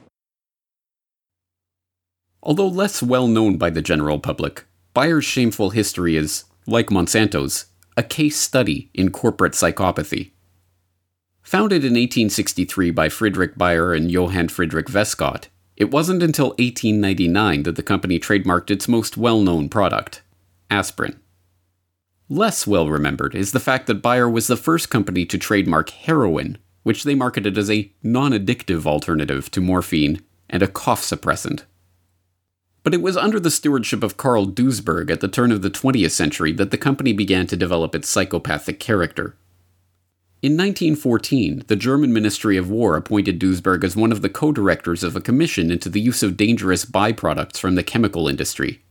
Although 2.41 2.67
less 2.67 3.03
well 3.03 3.27
known 3.27 3.57
by 3.57 3.69
the 3.69 3.81
general 3.81 4.19
public, 4.19 4.65
Bayer's 4.93 5.25
shameful 5.25 5.71
history 5.71 6.15
is, 6.15 6.45
like 6.65 6.89
Monsanto's, 6.89 7.65
a 7.99 8.03
case 8.03 8.37
study 8.37 8.89
in 8.93 9.11
corporate 9.11 9.51
psychopathy. 9.51 10.31
Founded 11.41 11.83
in 11.83 11.95
1863 11.95 12.91
by 12.91 13.09
Friedrich 13.09 13.57
Bayer 13.57 13.91
and 13.91 14.09
Johann 14.09 14.47
Friedrich 14.47 14.85
Weskott, 14.85 15.49
it 15.75 15.91
wasn't 15.91 16.23
until 16.23 16.51
1899 16.51 17.63
that 17.63 17.75
the 17.75 17.83
company 17.83 18.17
trademarked 18.17 18.71
its 18.71 18.87
most 18.87 19.17
well 19.17 19.41
known 19.41 19.67
product, 19.67 20.21
aspirin. 20.71 21.19
Less 22.29 22.65
well 22.65 22.87
remembered 22.87 23.35
is 23.35 23.51
the 23.51 23.59
fact 23.59 23.87
that 23.87 24.01
Bayer 24.01 24.29
was 24.29 24.47
the 24.47 24.55
first 24.55 24.89
company 24.89 25.25
to 25.25 25.37
trademark 25.37 25.89
heroin, 25.89 26.57
which 26.83 27.03
they 27.03 27.15
marketed 27.15 27.57
as 27.57 27.69
a 27.69 27.91
non 28.01 28.31
addictive 28.31 28.85
alternative 28.85 29.51
to 29.51 29.59
morphine 29.59 30.21
and 30.49 30.63
a 30.63 30.67
cough 30.69 31.01
suppressant. 31.01 31.63
But 32.83 32.93
it 32.93 33.01
was 33.01 33.17
under 33.17 33.39
the 33.39 33.51
stewardship 33.51 34.03
of 34.03 34.17
Carl 34.17 34.45
Duisberg 34.48 35.12
at 35.12 35.19
the 35.19 35.27
turn 35.27 35.51
of 35.51 35.62
the 35.62 35.69
20th 35.69 36.12
century 36.12 36.51
that 36.53 36.71
the 36.71 36.77
company 36.77 37.13
began 37.13 37.45
to 37.48 37.57
develop 37.57 37.93
its 37.93 38.07
psychopathic 38.07 38.79
character. 38.79 39.36
In 40.41 40.53
1914, 40.53 41.65
the 41.67 41.75
German 41.75 42.13
Ministry 42.13 42.55
of 42.55 42.69
War 42.69 42.95
appointed 42.95 43.39
Duisberg 43.39 43.83
as 43.83 43.98
one 43.98 44.13
of 44.13 44.21
the 44.21 44.29
co 44.29 44.53
directors 44.53 45.03
of 45.03 45.15
a 45.17 45.21
commission 45.21 45.69
into 45.69 45.89
the 45.89 46.00
use 46.00 46.24
of 46.24 46.38
dangerous 46.38 46.86
byproducts 46.86 47.57
from 47.57 47.75
the 47.75 47.83
chemical 47.83 48.29
industry. 48.29 48.81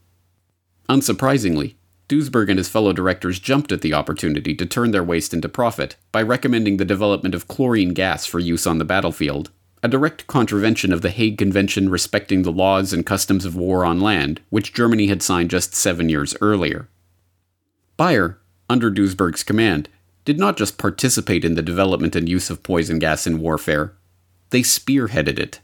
Unsurprisingly, 0.90 1.76
Duisberg 2.06 2.50
and 2.50 2.58
his 2.58 2.68
fellow 2.68 2.92
directors 2.92 3.38
jumped 3.38 3.72
at 3.72 3.80
the 3.80 3.94
opportunity 3.94 4.54
to 4.54 4.66
turn 4.66 4.90
their 4.90 5.04
waste 5.04 5.32
into 5.32 5.48
profit 5.48 5.96
by 6.12 6.22
recommending 6.22 6.76
the 6.76 6.84
development 6.84 7.34
of 7.34 7.48
chlorine 7.48 7.94
gas 7.94 8.26
for 8.26 8.38
use 8.38 8.66
on 8.66 8.78
the 8.78 8.84
battlefield, 8.84 9.50
a 9.82 9.88
direct 9.88 10.26
contravention 10.26 10.92
of 10.92 11.02
the 11.02 11.10
Hague 11.10 11.38
Convention 11.38 11.88
respecting 11.88 12.42
the 12.42 12.52
laws 12.52 12.92
and 12.92 13.06
customs 13.06 13.44
of 13.44 13.56
war 13.56 13.84
on 13.84 14.00
land, 14.00 14.40
which 14.50 14.74
Germany 14.74 15.06
had 15.06 15.22
signed 15.22 15.50
just 15.50 15.74
seven 15.74 16.08
years 16.08 16.36
earlier. 16.40 16.88
Bayer, 17.96 18.38
under 18.68 18.90
Duisberg's 18.90 19.42
command, 19.42 19.88
did 20.24 20.38
not 20.38 20.56
just 20.56 20.78
participate 20.78 21.44
in 21.44 21.54
the 21.54 21.62
development 21.62 22.14
and 22.14 22.28
use 22.28 22.50
of 22.50 22.62
poison 22.62 22.98
gas 22.98 23.26
in 23.26 23.40
warfare, 23.40 23.94
they 24.50 24.60
spearheaded 24.60 25.38
it. 25.38 25.60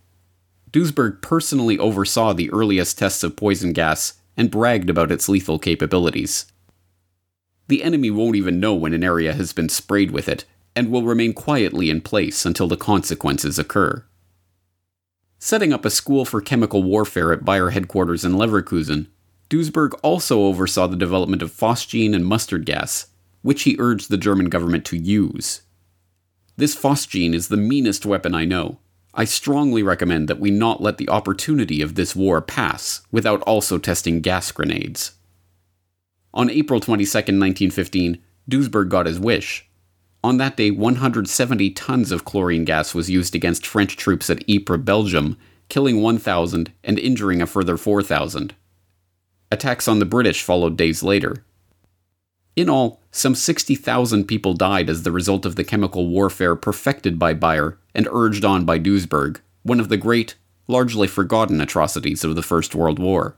Duisberg 0.70 1.22
personally 1.22 1.78
oversaw 1.78 2.32
the 2.32 2.50
earliest 2.50 2.98
tests 2.98 3.22
of 3.22 3.36
poison 3.36 3.72
gas 3.72 4.14
and 4.36 4.50
bragged 4.50 4.90
about 4.90 5.12
its 5.12 5.28
lethal 5.28 5.58
capabilities. 5.58 6.46
The 7.68 7.82
enemy 7.82 8.10
won't 8.10 8.36
even 8.36 8.60
know 8.60 8.74
when 8.74 8.92
an 8.92 9.04
area 9.04 9.32
has 9.32 9.52
been 9.52 9.68
sprayed 9.68 10.10
with 10.10 10.28
it, 10.28 10.44
and 10.76 10.90
will 10.90 11.02
remain 11.02 11.32
quietly 11.32 11.90
in 11.90 12.00
place 12.00 12.44
until 12.44 12.68
the 12.68 12.76
consequences 12.76 13.58
occur. 13.58 14.04
Setting 15.38 15.72
up 15.72 15.84
a 15.84 15.90
school 15.90 16.24
for 16.24 16.40
chemical 16.40 16.82
warfare 16.82 17.32
at 17.32 17.44
Bayer 17.44 17.70
headquarters 17.70 18.24
in 18.24 18.32
Leverkusen, 18.32 19.08
Duisberg 19.50 19.92
also 20.02 20.42
oversaw 20.42 20.86
the 20.86 20.96
development 20.96 21.42
of 21.42 21.52
phosgene 21.52 22.14
and 22.14 22.24
mustard 22.24 22.64
gas, 22.64 23.08
which 23.42 23.62
he 23.62 23.76
urged 23.78 24.10
the 24.10 24.16
German 24.16 24.48
government 24.48 24.84
to 24.86 24.96
use. 24.96 25.62
This 26.56 26.74
phosgene 26.74 27.34
is 27.34 27.48
the 27.48 27.56
meanest 27.56 28.06
weapon 28.06 28.34
I 28.34 28.44
know, 28.44 28.78
I 29.16 29.24
strongly 29.24 29.84
recommend 29.84 30.28
that 30.28 30.40
we 30.40 30.50
not 30.50 30.82
let 30.82 30.98
the 30.98 31.08
opportunity 31.08 31.80
of 31.80 31.94
this 31.94 32.16
war 32.16 32.40
pass 32.40 33.02
without 33.12 33.42
also 33.42 33.78
testing 33.78 34.20
gas 34.20 34.50
grenades. 34.50 35.12
On 36.32 36.50
April 36.50 36.80
22, 36.80 37.06
1915, 37.06 38.18
Duisberg 38.50 38.88
got 38.88 39.06
his 39.06 39.20
wish. 39.20 39.68
On 40.24 40.38
that 40.38 40.56
day, 40.56 40.70
170 40.70 41.70
tons 41.72 42.10
of 42.10 42.24
chlorine 42.24 42.64
gas 42.64 42.94
was 42.94 43.10
used 43.10 43.34
against 43.34 43.66
French 43.66 43.94
troops 43.94 44.30
at 44.30 44.42
Ypres, 44.48 44.80
Belgium, 44.80 45.36
killing 45.68 46.00
1,000 46.00 46.72
and 46.82 46.98
injuring 46.98 47.42
a 47.42 47.46
further 47.46 47.76
4,000. 47.76 48.54
Attacks 49.50 49.86
on 49.86 49.98
the 49.98 50.06
British 50.06 50.42
followed 50.42 50.78
days 50.78 51.02
later. 51.02 51.44
In 52.56 52.70
all, 52.70 53.02
some 53.10 53.34
60,000 53.34 54.24
people 54.24 54.54
died 54.54 54.88
as 54.88 55.02
the 55.02 55.12
result 55.12 55.44
of 55.44 55.56
the 55.56 55.62
chemical 55.62 56.08
warfare 56.08 56.56
perfected 56.56 57.18
by 57.18 57.34
Bayer 57.34 57.76
and 57.94 58.08
urged 58.10 58.46
on 58.46 58.64
by 58.64 58.78
Duisberg, 58.78 59.40
one 59.62 59.78
of 59.78 59.90
the 59.90 59.98
great, 59.98 60.36
largely 60.66 61.06
forgotten 61.06 61.60
atrocities 61.60 62.24
of 62.24 62.34
the 62.34 62.42
First 62.42 62.74
World 62.74 62.98
War. 62.98 63.36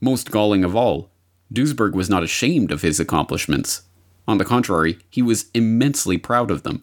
Most 0.00 0.32
galling 0.32 0.64
of 0.64 0.74
all, 0.74 1.08
Duisberg 1.52 1.92
was 1.92 2.10
not 2.10 2.24
ashamed 2.24 2.72
of 2.72 2.82
his 2.82 2.98
accomplishments. 2.98 3.82
On 4.26 4.38
the 4.38 4.44
contrary, 4.44 4.98
he 5.10 5.22
was 5.22 5.50
immensely 5.54 6.18
proud 6.18 6.50
of 6.50 6.62
them. 6.62 6.82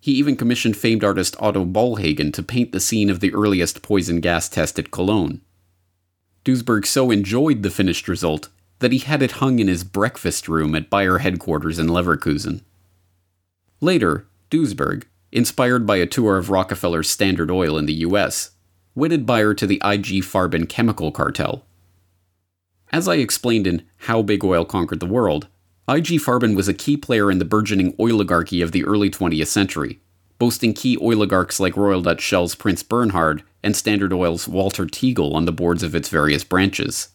He 0.00 0.12
even 0.12 0.36
commissioned 0.36 0.76
famed 0.76 1.04
artist 1.04 1.36
Otto 1.40 1.64
Bollhagen 1.64 2.32
to 2.32 2.42
paint 2.42 2.72
the 2.72 2.80
scene 2.80 3.10
of 3.10 3.20
the 3.20 3.34
earliest 3.34 3.82
poison 3.82 4.20
gas 4.20 4.48
test 4.48 4.78
at 4.78 4.90
Cologne. 4.90 5.40
Duisberg 6.44 6.86
so 6.86 7.10
enjoyed 7.10 7.62
the 7.62 7.70
finished 7.70 8.08
result 8.08 8.48
that 8.78 8.92
he 8.92 8.98
had 8.98 9.22
it 9.22 9.32
hung 9.32 9.58
in 9.58 9.68
his 9.68 9.84
breakfast 9.84 10.48
room 10.48 10.74
at 10.74 10.88
Bayer 10.88 11.18
headquarters 11.18 11.78
in 11.78 11.88
Leverkusen. 11.88 12.62
Later, 13.80 14.26
Duisberg, 14.50 15.04
inspired 15.32 15.86
by 15.86 15.96
a 15.96 16.06
tour 16.06 16.38
of 16.38 16.50
Rockefeller's 16.50 17.10
Standard 17.10 17.50
Oil 17.50 17.76
in 17.76 17.86
the 17.86 17.94
US, 17.94 18.52
wedded 18.94 19.26
Bayer 19.26 19.54
to 19.54 19.66
the 19.66 19.80
IG 19.84 20.24
Farben 20.24 20.68
chemical 20.68 21.12
cartel. 21.12 21.64
As 22.90 23.06
I 23.06 23.16
explained 23.16 23.66
in 23.66 23.82
How 23.98 24.22
Big 24.22 24.42
Oil 24.42 24.64
Conquered 24.64 25.00
the 25.00 25.06
World, 25.06 25.48
IG 25.90 26.20
Farben 26.20 26.54
was 26.54 26.68
a 26.68 26.74
key 26.74 26.96
player 26.96 27.32
in 27.32 27.40
the 27.40 27.44
burgeoning 27.44 27.96
oligarchy 27.98 28.62
of 28.62 28.70
the 28.70 28.84
early 28.84 29.10
20th 29.10 29.48
century, 29.48 29.98
boasting 30.38 30.72
key 30.72 30.96
oligarchs 30.98 31.58
like 31.58 31.76
Royal 31.76 32.00
Dutch 32.00 32.20
Shell's 32.20 32.54
Prince 32.54 32.84
Bernhard 32.84 33.42
and 33.64 33.74
Standard 33.74 34.12
Oil's 34.12 34.46
Walter 34.46 34.86
Teagle 34.86 35.34
on 35.34 35.46
the 35.46 35.52
boards 35.52 35.82
of 35.82 35.96
its 35.96 36.08
various 36.08 36.44
branches. 36.44 37.08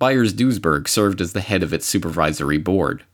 Bayer's 0.00 0.34
Duisberg 0.34 0.88
served 0.88 1.20
as 1.20 1.32
the 1.32 1.40
head 1.40 1.62
of 1.62 1.72
its 1.72 1.86
supervisory 1.86 2.58
board. 2.58 3.04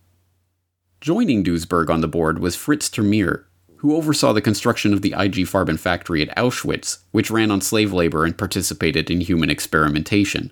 Joining 1.02 1.44
Duisberg 1.44 1.90
on 1.90 2.00
the 2.00 2.08
board 2.08 2.38
was 2.38 2.56
Fritz 2.56 2.88
ter 2.88 3.02
Meer, 3.02 3.46
who 3.76 3.94
oversaw 3.94 4.32
the 4.32 4.40
construction 4.40 4.94
of 4.94 5.02
the 5.02 5.12
IG 5.12 5.44
Farben 5.44 5.78
factory 5.78 6.22
at 6.22 6.34
Auschwitz, 6.34 7.00
which 7.10 7.30
ran 7.30 7.50
on 7.50 7.60
slave 7.60 7.92
labor 7.92 8.24
and 8.24 8.38
participated 8.38 9.10
in 9.10 9.20
human 9.20 9.50
experimentation. 9.50 10.50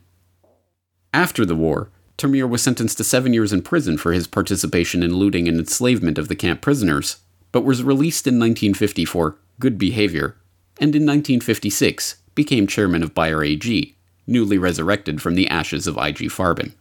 After 1.15 1.47
the 1.47 1.57
war, 1.57 1.91
ter 2.21 2.29
Meer 2.29 2.47
was 2.47 2.62
sentenced 2.62 2.99
to 2.99 3.05
seven 3.05 3.33
years 3.33 3.53
in 3.53 3.62
prison 3.62 3.97
for 3.97 4.12
his 4.12 4.27
participation 4.27 5.03
in 5.03 5.17
looting 5.17 5.49
and 5.49 5.59
enslavement 5.59 6.19
of 6.19 6.29
the 6.29 6.37
camp 6.37 6.61
prisoners, 6.61 7.17
but 7.50 7.65
was 7.65 7.83
released 7.83 8.27
in 8.27 8.35
1954 8.35 9.33
for 9.33 9.39
good 9.59 9.79
behavior, 9.79 10.37
and 10.79 10.95
in 10.95 11.07
1956 11.07 12.17
became 12.35 12.67
chairman 12.67 13.03
of 13.03 13.15
Bayer 13.15 13.43
AG, 13.43 13.97
newly 14.27 14.59
resurrected 14.59 15.21
from 15.21 15.35
the 15.35 15.49
ashes 15.49 15.87
of 15.87 15.97
IG 15.97 16.31
Farben. 16.31 16.73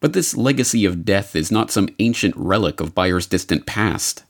But 0.00 0.12
this 0.12 0.36
legacy 0.36 0.84
of 0.84 1.04
death 1.04 1.34
is 1.34 1.50
not 1.50 1.70
some 1.70 1.88
ancient 1.98 2.34
relic 2.36 2.80
of 2.80 2.94
Bayer's 2.94 3.26
distant 3.26 3.66
past. 3.66 4.24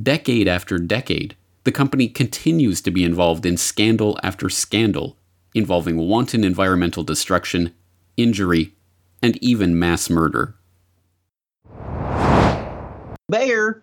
Decade 0.00 0.48
after 0.48 0.78
decade, 0.78 1.36
the 1.64 1.72
company 1.72 2.08
continues 2.08 2.80
to 2.82 2.90
be 2.90 3.04
involved 3.04 3.46
in 3.46 3.56
scandal 3.56 4.18
after 4.22 4.48
scandal, 4.48 5.16
involving 5.54 5.96
wanton 5.96 6.44
environmental 6.44 7.04
destruction, 7.04 7.72
injury, 8.16 8.74
and 9.22 9.36
even 9.42 9.78
mass 9.78 10.10
murder. 10.10 10.54
Bayer 13.30 13.82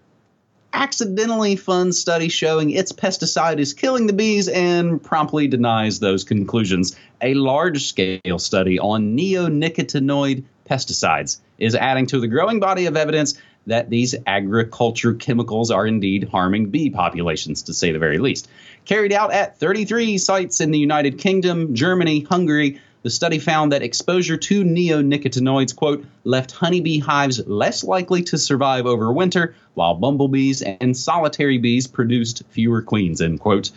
accidentally 0.74 1.56
funds 1.56 1.98
study 1.98 2.30
showing 2.30 2.70
its 2.70 2.92
pesticide 2.92 3.58
is 3.58 3.74
killing 3.74 4.08
the 4.08 4.14
bees 4.14 4.48
and 4.48 5.02
promptly 5.02 5.48
denies 5.48 6.00
those 6.00 6.24
conclusions. 6.24 6.96
A 7.22 7.34
large 7.34 7.86
scale 7.86 8.38
study 8.38 8.80
on 8.80 9.18
neonicotinoid 9.18 10.44
pesticides 10.70 11.40
is 11.58 11.74
adding 11.76 12.06
to 12.08 12.20
the 12.20 12.28
growing 12.28 12.60
body 12.60 12.86
of 12.86 12.96
evidence 12.96 13.34
that 13.68 13.90
these 13.90 14.16
agriculture 14.26 15.14
chemicals 15.14 15.72
are 15.72 15.86
indeed 15.86 16.30
harming 16.32 16.70
bee 16.70 16.90
populations, 16.90 17.64
to 17.64 17.74
say 17.74 17.92
the 17.92 18.00
very 18.00 18.18
least. 18.18 18.48
Carried 18.86 19.14
out 19.14 19.32
at 19.32 19.60
33 19.60 20.18
sites 20.18 20.62
in 20.62 20.72
the 20.72 20.80
United 20.80 21.18
Kingdom, 21.18 21.76
Germany, 21.76 22.22
Hungary, 22.22 22.80
the 23.04 23.10
study 23.10 23.40
found 23.40 23.72
that 23.72 23.82
exposure 23.82 24.38
to 24.38 24.64
neonicotinoids, 24.64 25.76
quote, 25.76 26.06
left 26.24 26.52
honeybee 26.52 27.00
hives 27.00 27.46
less 27.48 27.84
likely 27.84 28.22
to 28.24 28.38
survive 28.38 28.86
over 28.86 29.12
winter, 29.12 29.56
while 29.76 29.96
bumblebees 29.96 30.62
and 30.62 30.96
solitary 30.96 31.58
bees 31.58 31.88
produced 31.88 32.44
fewer 32.50 32.82
queens, 32.82 33.22
end 33.22 33.40
quote. 33.40 33.72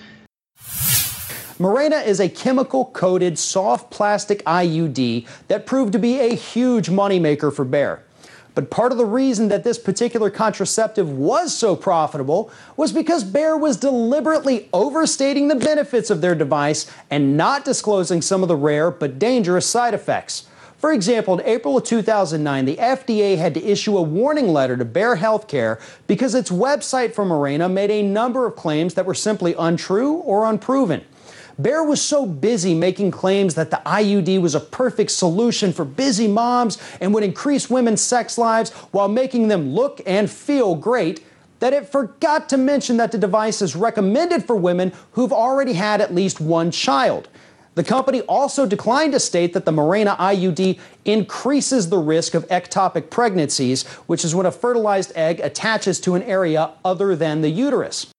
Mirena 1.58 2.04
is 2.04 2.18
a 2.18 2.28
chemical 2.28 2.86
coated 2.86 3.38
soft 3.38 3.90
plastic 3.90 4.44
IUD 4.44 5.28
that 5.46 5.66
proved 5.66 5.92
to 5.92 5.98
be 5.98 6.18
a 6.18 6.34
huge 6.34 6.88
moneymaker 6.88 7.52
for 7.52 7.64
Bayer. 7.64 8.02
But 8.54 8.71
part 8.71 8.92
of 8.92 8.99
the 8.99 9.06
reason 9.06 9.49
that 9.49 9.64
this 9.64 9.78
particular 9.78 10.28
contraceptive 10.28 11.11
was 11.11 11.56
so 11.56 11.75
profitable 11.75 12.50
was 12.76 12.92
because 12.92 13.25
Bayer 13.25 13.56
was 13.56 13.78
deliberately 13.78 14.68
overstating 14.73 15.49
the 15.49 15.54
benefits 15.54 16.11
of 16.11 16.21
their 16.21 16.35
device 16.35 16.90
and 17.11 17.37
not 17.37 17.64
disclosing 17.64 18.21
some 18.21 18.42
of 18.42 18.49
the 18.49 18.56
rare 18.56 18.90
but 18.90 19.18
dangerous 19.18 19.66
side 19.66 19.94
effects. 19.94 20.47
For 20.82 20.92
example, 20.92 21.38
in 21.38 21.47
April 21.47 21.76
of 21.76 21.85
2009, 21.85 22.64
the 22.64 22.76
FDA 22.76 23.38
had 23.38 23.54
to 23.54 23.64
issue 23.64 23.97
a 23.97 24.02
warning 24.02 24.49
letter 24.49 24.76
to 24.76 24.85
Bayer 24.85 25.14
Healthcare 25.14 25.80
because 26.09 26.35
its 26.35 26.50
website 26.50 27.14
for 27.14 27.25
Mirena 27.25 27.71
made 27.71 27.92
a 27.92 28.02
number 28.02 28.47
of 28.47 28.56
claims 28.56 28.94
that 28.94 29.06
were 29.06 29.14
simply 29.14 29.54
untrue 29.56 30.14
or 30.14 30.44
unproven. 30.44 31.04
Bayer 31.62 31.85
was 31.85 32.02
so 32.02 32.26
busy 32.26 32.75
making 32.75 33.12
claims 33.12 33.54
that 33.54 33.71
the 33.71 33.81
IUD 33.87 34.40
was 34.40 34.54
a 34.54 34.61
perfect 34.61 35.12
solution 35.12 35.73
for 35.73 35.85
busy 35.85 36.26
moms 36.26 36.78
and 37.00 37.14
would 37.14 37.23
increase 37.23 37.71
women's 37.71 38.00
sex 38.00 38.37
lives 38.37 38.71
while 38.90 39.09
making 39.09 39.49
them 39.49 39.73
look 39.73 40.00
and 40.04 40.28
feel 40.31 40.75
great 40.75 41.25
that 41.61 41.73
it 41.73 41.87
forgot 41.87 42.49
to 42.49 42.57
mention 42.57 42.97
that 42.97 43.12
the 43.12 43.19
device 43.19 43.62
is 43.62 43.76
recommended 43.76 44.45
for 44.45 44.57
women 44.57 44.92
who've 45.12 45.33
already 45.33 45.75
had 45.75 46.00
at 46.00 46.12
least 46.12 46.40
one 46.40 46.73
child. 46.73 47.28
The 47.76 47.85
company 47.85 48.23
also 48.23 48.66
declined 48.66 49.12
to 49.12 49.21
state 49.21 49.52
that 49.52 49.64
the 49.64 49.73
Mirena 49.73 50.16
IUD 50.19 50.78
increases 51.04 51.88
the 51.88 51.99
risk 51.99 52.35
of 52.35 52.47
ectopic 52.49 53.09
pregnancies, 53.09 53.87
which 54.07 54.25
is 54.25 54.35
when 54.35 54.47
a 54.47 54.52
fertilized 54.52 55.12
egg 55.14 55.38
attaches 55.38 56.00
to 56.00 56.14
an 56.14 56.23
area 56.25 56.73
other 56.85 57.14
than 57.14 57.40
the 57.40 57.50
uterus. 57.50 58.12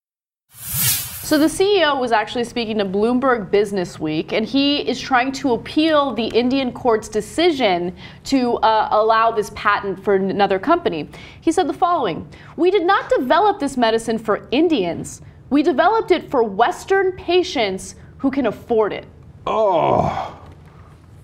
So 1.24 1.38
the 1.38 1.46
CEO 1.46 1.98
was 1.98 2.12
actually 2.12 2.44
speaking 2.44 2.80
to 2.80 2.86
Bloomberg 2.86 3.50
Business 3.50 3.98
Week, 3.98 4.34
and 4.34 4.46
he 4.46 4.82
is 4.82 5.00
trying 5.00 5.32
to 5.32 5.54
appeal 5.54 6.14
the 6.14 6.28
Indian 6.28 6.74
court's 6.74 7.08
decision 7.08 7.96
to 8.26 8.58
uh, 8.58 8.90
allow 8.92 9.32
this 9.32 9.50
patent 9.56 10.04
for 10.04 10.16
another 10.16 10.60
company. 10.60 11.08
He 11.40 11.54
said 11.54 11.70
the 11.70 11.74
following 11.74 12.28
We 12.58 12.72
did 12.72 12.84
not 12.84 13.10
develop 13.10 13.62
this 13.62 13.78
medicine 13.78 14.18
for 14.18 14.50
Indians, 14.52 15.22
we 15.50 15.64
developed 15.64 16.12
it 16.12 16.30
for 16.30 16.44
Western 16.44 17.14
patients 17.14 17.96
who 18.18 18.30
can 18.30 18.48
afford 18.48 18.92
it. 18.92 19.06
Oh, 19.48 20.38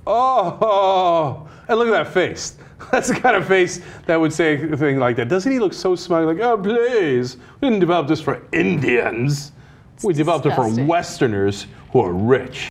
oh, 0.08 1.50
and 1.68 1.77
look 1.77 1.89
at 1.89 2.06
that 2.06 2.13
face. 2.13 2.56
That's 2.94 3.10
the 3.10 3.15
kind 3.15 3.36
of 3.36 3.46
face 3.46 3.82
that 4.06 4.15
would 4.15 4.32
say 4.32 4.62
a 4.72 4.77
thing 4.77 4.98
like 4.98 5.18
that. 5.18 5.27
Doesn't 5.27 5.51
he 5.51 5.60
look 5.60 5.74
so 5.74 5.94
smug? 5.94 6.25
Like, 6.25 6.39
oh, 6.39 6.58
please, 6.58 7.36
we 7.60 7.68
didn't 7.68 7.82
develop 7.82 8.08
this 8.08 8.22
for 8.22 8.41
Indians. 8.53 9.51
We 10.03 10.13
developed 10.13 10.46
disgusting. 10.46 10.84
it 10.84 10.86
for 10.86 10.89
Westerners 10.89 11.68
who 11.91 12.01
are 12.01 12.13
rich. 12.13 12.70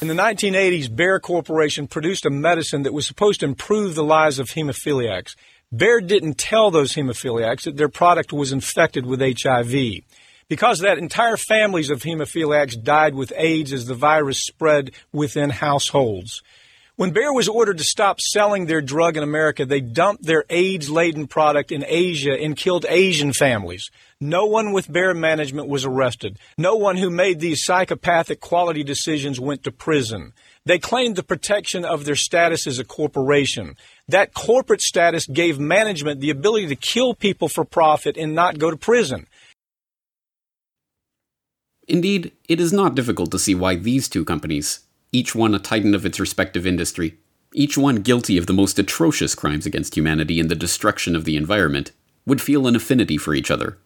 In 0.00 0.08
the 0.08 0.14
1980s, 0.14 0.94
Bayer 0.94 1.20
Corporation 1.20 1.86
produced 1.86 2.26
a 2.26 2.30
medicine 2.30 2.82
that 2.82 2.92
was 2.92 3.06
supposed 3.06 3.40
to 3.40 3.46
improve 3.46 3.94
the 3.94 4.02
lives 4.02 4.40
of 4.40 4.50
hemophiliacs. 4.50 5.36
Bayer 5.74 6.00
didn't 6.00 6.38
tell 6.38 6.70
those 6.70 6.94
hemophiliacs 6.94 7.62
that 7.62 7.76
their 7.76 7.88
product 7.88 8.32
was 8.32 8.52
infected 8.52 9.06
with 9.06 9.20
HIV. 9.20 10.02
Because 10.48 10.80
of 10.80 10.84
that, 10.84 10.98
entire 10.98 11.36
families 11.36 11.88
of 11.88 12.02
hemophiliacs 12.02 12.82
died 12.82 13.14
with 13.14 13.32
AIDS 13.36 13.72
as 13.72 13.86
the 13.86 13.94
virus 13.94 14.44
spread 14.44 14.90
within 15.12 15.50
households. 15.50 16.42
When 17.02 17.10
Bayer 17.10 17.32
was 17.32 17.48
ordered 17.48 17.78
to 17.78 17.84
stop 17.84 18.20
selling 18.20 18.66
their 18.66 18.80
drug 18.80 19.16
in 19.16 19.24
America, 19.24 19.66
they 19.66 19.80
dumped 19.80 20.24
their 20.24 20.44
AIDS 20.48 20.88
laden 20.88 21.26
product 21.26 21.72
in 21.72 21.84
Asia 21.84 22.40
and 22.40 22.56
killed 22.56 22.86
Asian 22.88 23.32
families. 23.32 23.90
No 24.20 24.46
one 24.46 24.70
with 24.70 24.92
Bayer 24.92 25.12
management 25.12 25.66
was 25.66 25.84
arrested. 25.84 26.38
No 26.56 26.76
one 26.76 26.96
who 26.96 27.10
made 27.10 27.40
these 27.40 27.64
psychopathic 27.64 28.38
quality 28.38 28.84
decisions 28.84 29.40
went 29.40 29.64
to 29.64 29.72
prison. 29.72 30.32
They 30.64 30.78
claimed 30.78 31.16
the 31.16 31.24
protection 31.24 31.84
of 31.84 32.04
their 32.04 32.14
status 32.14 32.68
as 32.68 32.78
a 32.78 32.84
corporation. 32.84 33.74
That 34.06 34.32
corporate 34.32 34.80
status 34.80 35.26
gave 35.26 35.58
management 35.58 36.20
the 36.20 36.30
ability 36.30 36.68
to 36.68 36.76
kill 36.76 37.16
people 37.16 37.48
for 37.48 37.64
profit 37.64 38.16
and 38.16 38.32
not 38.32 38.60
go 38.60 38.70
to 38.70 38.76
prison. 38.76 39.26
Indeed, 41.88 42.30
it 42.48 42.60
is 42.60 42.72
not 42.72 42.94
difficult 42.94 43.32
to 43.32 43.40
see 43.40 43.56
why 43.56 43.74
these 43.74 44.08
two 44.08 44.24
companies, 44.24 44.86
each 45.12 45.34
one 45.34 45.54
a 45.54 45.58
titan 45.58 45.94
of 45.94 46.06
its 46.06 46.18
respective 46.18 46.66
industry, 46.66 47.18
each 47.54 47.76
one 47.76 47.96
guilty 47.96 48.38
of 48.38 48.46
the 48.46 48.52
most 48.54 48.78
atrocious 48.78 49.34
crimes 49.34 49.66
against 49.66 49.94
humanity 49.94 50.40
and 50.40 50.50
the 50.50 50.54
destruction 50.54 51.14
of 51.14 51.26
the 51.26 51.36
environment, 51.36 51.92
would 52.24 52.40
feel 52.40 52.66
an 52.66 52.74
affinity 52.74 53.18
for 53.18 53.34
each 53.34 53.50
other. 53.50 53.76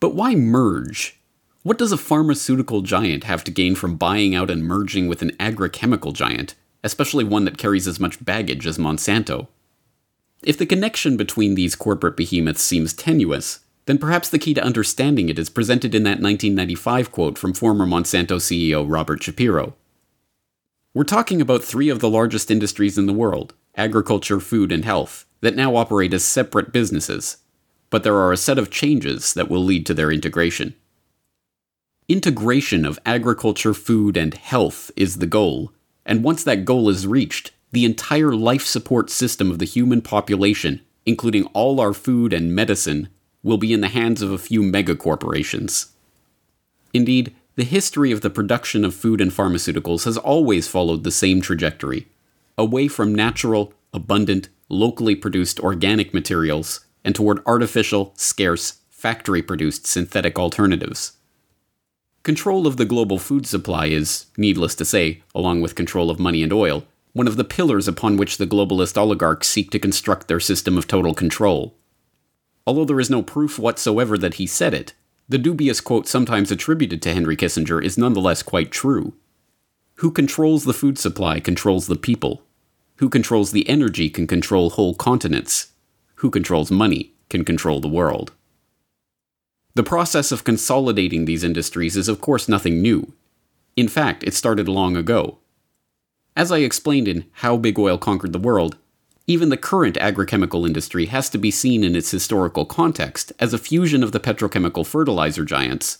But 0.00 0.14
why 0.14 0.34
merge? 0.34 1.20
What 1.62 1.78
does 1.78 1.92
a 1.92 1.96
pharmaceutical 1.96 2.82
giant 2.82 3.24
have 3.24 3.44
to 3.44 3.50
gain 3.50 3.74
from 3.74 3.96
buying 3.96 4.34
out 4.34 4.50
and 4.50 4.64
merging 4.64 5.08
with 5.08 5.22
an 5.22 5.30
agrochemical 5.38 6.12
giant, 6.12 6.54
especially 6.82 7.24
one 7.24 7.44
that 7.44 7.56
carries 7.56 7.86
as 7.86 8.00
much 8.00 8.22
baggage 8.24 8.66
as 8.66 8.76
Monsanto? 8.76 9.48
If 10.42 10.58
the 10.58 10.66
connection 10.66 11.16
between 11.16 11.54
these 11.54 11.74
corporate 11.74 12.16
behemoths 12.16 12.60
seems 12.60 12.92
tenuous, 12.92 13.60
then 13.86 13.98
perhaps 13.98 14.28
the 14.28 14.38
key 14.38 14.52
to 14.54 14.64
understanding 14.64 15.28
it 15.28 15.38
is 15.38 15.48
presented 15.48 15.94
in 15.94 16.02
that 16.02 16.20
1995 16.20 17.12
quote 17.12 17.38
from 17.38 17.54
former 17.54 17.86
Monsanto 17.86 18.36
CEO 18.36 18.84
Robert 18.86 19.22
Shapiro. 19.22 19.74
We're 20.94 21.02
talking 21.02 21.40
about 21.40 21.64
three 21.64 21.88
of 21.88 21.98
the 21.98 22.08
largest 22.08 22.52
industries 22.52 22.96
in 22.96 23.06
the 23.06 23.12
world 23.12 23.52
agriculture, 23.74 24.38
food, 24.38 24.70
and 24.70 24.84
health 24.84 25.26
that 25.40 25.56
now 25.56 25.74
operate 25.74 26.14
as 26.14 26.24
separate 26.24 26.72
businesses, 26.72 27.38
but 27.90 28.04
there 28.04 28.16
are 28.16 28.30
a 28.30 28.36
set 28.36 28.58
of 28.58 28.70
changes 28.70 29.34
that 29.34 29.50
will 29.50 29.64
lead 29.64 29.84
to 29.86 29.94
their 29.94 30.12
integration. 30.12 30.76
Integration 32.08 32.84
of 32.84 33.00
agriculture, 33.04 33.74
food, 33.74 34.16
and 34.16 34.34
health 34.34 34.92
is 34.94 35.16
the 35.16 35.26
goal, 35.26 35.72
and 36.06 36.22
once 36.22 36.44
that 36.44 36.64
goal 36.64 36.88
is 36.88 37.08
reached, 37.08 37.50
the 37.72 37.84
entire 37.84 38.32
life 38.32 38.64
support 38.64 39.10
system 39.10 39.50
of 39.50 39.58
the 39.58 39.64
human 39.64 40.00
population, 40.00 40.80
including 41.04 41.44
all 41.46 41.80
our 41.80 41.92
food 41.92 42.32
and 42.32 42.54
medicine, 42.54 43.08
will 43.42 43.58
be 43.58 43.72
in 43.72 43.80
the 43.80 43.88
hands 43.88 44.22
of 44.22 44.30
a 44.30 44.38
few 44.38 44.62
megacorporations. 44.62 45.90
Indeed, 46.92 47.34
the 47.56 47.64
history 47.64 48.10
of 48.10 48.20
the 48.20 48.30
production 48.30 48.84
of 48.84 48.94
food 48.94 49.20
and 49.20 49.30
pharmaceuticals 49.30 50.04
has 50.04 50.16
always 50.16 50.66
followed 50.66 51.04
the 51.04 51.10
same 51.10 51.40
trajectory 51.40 52.08
away 52.56 52.86
from 52.86 53.14
natural, 53.14 53.72
abundant, 53.92 54.48
locally 54.68 55.14
produced 55.14 55.60
organic 55.60 56.14
materials 56.14 56.86
and 57.04 57.14
toward 57.14 57.42
artificial, 57.46 58.12
scarce, 58.16 58.80
factory 58.90 59.42
produced 59.42 59.86
synthetic 59.86 60.38
alternatives. 60.38 61.16
Control 62.22 62.66
of 62.66 62.76
the 62.76 62.84
global 62.86 63.18
food 63.18 63.46
supply 63.46 63.86
is, 63.86 64.26
needless 64.38 64.74
to 64.76 64.84
say, 64.84 65.22
along 65.34 65.60
with 65.60 65.74
control 65.74 66.10
of 66.10 66.18
money 66.18 66.42
and 66.42 66.52
oil, 66.52 66.86
one 67.12 67.28
of 67.28 67.36
the 67.36 67.44
pillars 67.44 67.86
upon 67.86 68.16
which 68.16 68.38
the 68.38 68.46
globalist 68.46 68.96
oligarchs 68.96 69.46
seek 69.46 69.70
to 69.70 69.78
construct 69.78 70.26
their 70.26 70.40
system 70.40 70.78
of 70.78 70.86
total 70.86 71.12
control. 71.12 71.74
Although 72.66 72.86
there 72.86 73.00
is 73.00 73.10
no 73.10 73.22
proof 73.22 73.58
whatsoever 73.58 74.16
that 74.16 74.34
he 74.34 74.46
said 74.46 74.72
it, 74.72 74.94
the 75.28 75.38
dubious 75.38 75.80
quote 75.80 76.06
sometimes 76.06 76.50
attributed 76.50 77.00
to 77.02 77.14
Henry 77.14 77.36
Kissinger 77.36 77.82
is 77.82 77.96
nonetheless 77.96 78.42
quite 78.42 78.70
true. 78.70 79.14
Who 79.96 80.10
controls 80.10 80.64
the 80.64 80.74
food 80.74 80.98
supply 80.98 81.40
controls 81.40 81.86
the 81.86 81.96
people. 81.96 82.42
Who 82.96 83.08
controls 83.08 83.52
the 83.52 83.68
energy 83.68 84.10
can 84.10 84.26
control 84.26 84.70
whole 84.70 84.94
continents. 84.94 85.72
Who 86.16 86.30
controls 86.30 86.70
money 86.70 87.12
can 87.28 87.44
control 87.44 87.80
the 87.80 87.88
world. 87.88 88.32
The 89.74 89.82
process 89.82 90.30
of 90.30 90.44
consolidating 90.44 91.24
these 91.24 91.42
industries 91.42 91.96
is, 91.96 92.08
of 92.08 92.20
course, 92.20 92.48
nothing 92.48 92.80
new. 92.80 93.12
In 93.76 93.88
fact, 93.88 94.22
it 94.22 94.34
started 94.34 94.68
long 94.68 94.96
ago. 94.96 95.38
As 96.36 96.52
I 96.52 96.58
explained 96.58 97.08
in 97.08 97.24
How 97.32 97.56
Big 97.56 97.78
Oil 97.78 97.98
Conquered 97.98 98.32
the 98.32 98.38
World, 98.38 98.76
even 99.26 99.48
the 99.48 99.56
current 99.56 99.96
agrochemical 99.96 100.66
industry 100.66 101.06
has 101.06 101.30
to 101.30 101.38
be 101.38 101.50
seen 101.50 101.82
in 101.82 101.96
its 101.96 102.10
historical 102.10 102.64
context 102.64 103.32
as 103.40 103.54
a 103.54 103.58
fusion 103.58 104.02
of 104.02 104.12
the 104.12 104.20
petrochemical 104.20 104.86
fertilizer 104.86 105.44
giants 105.44 105.98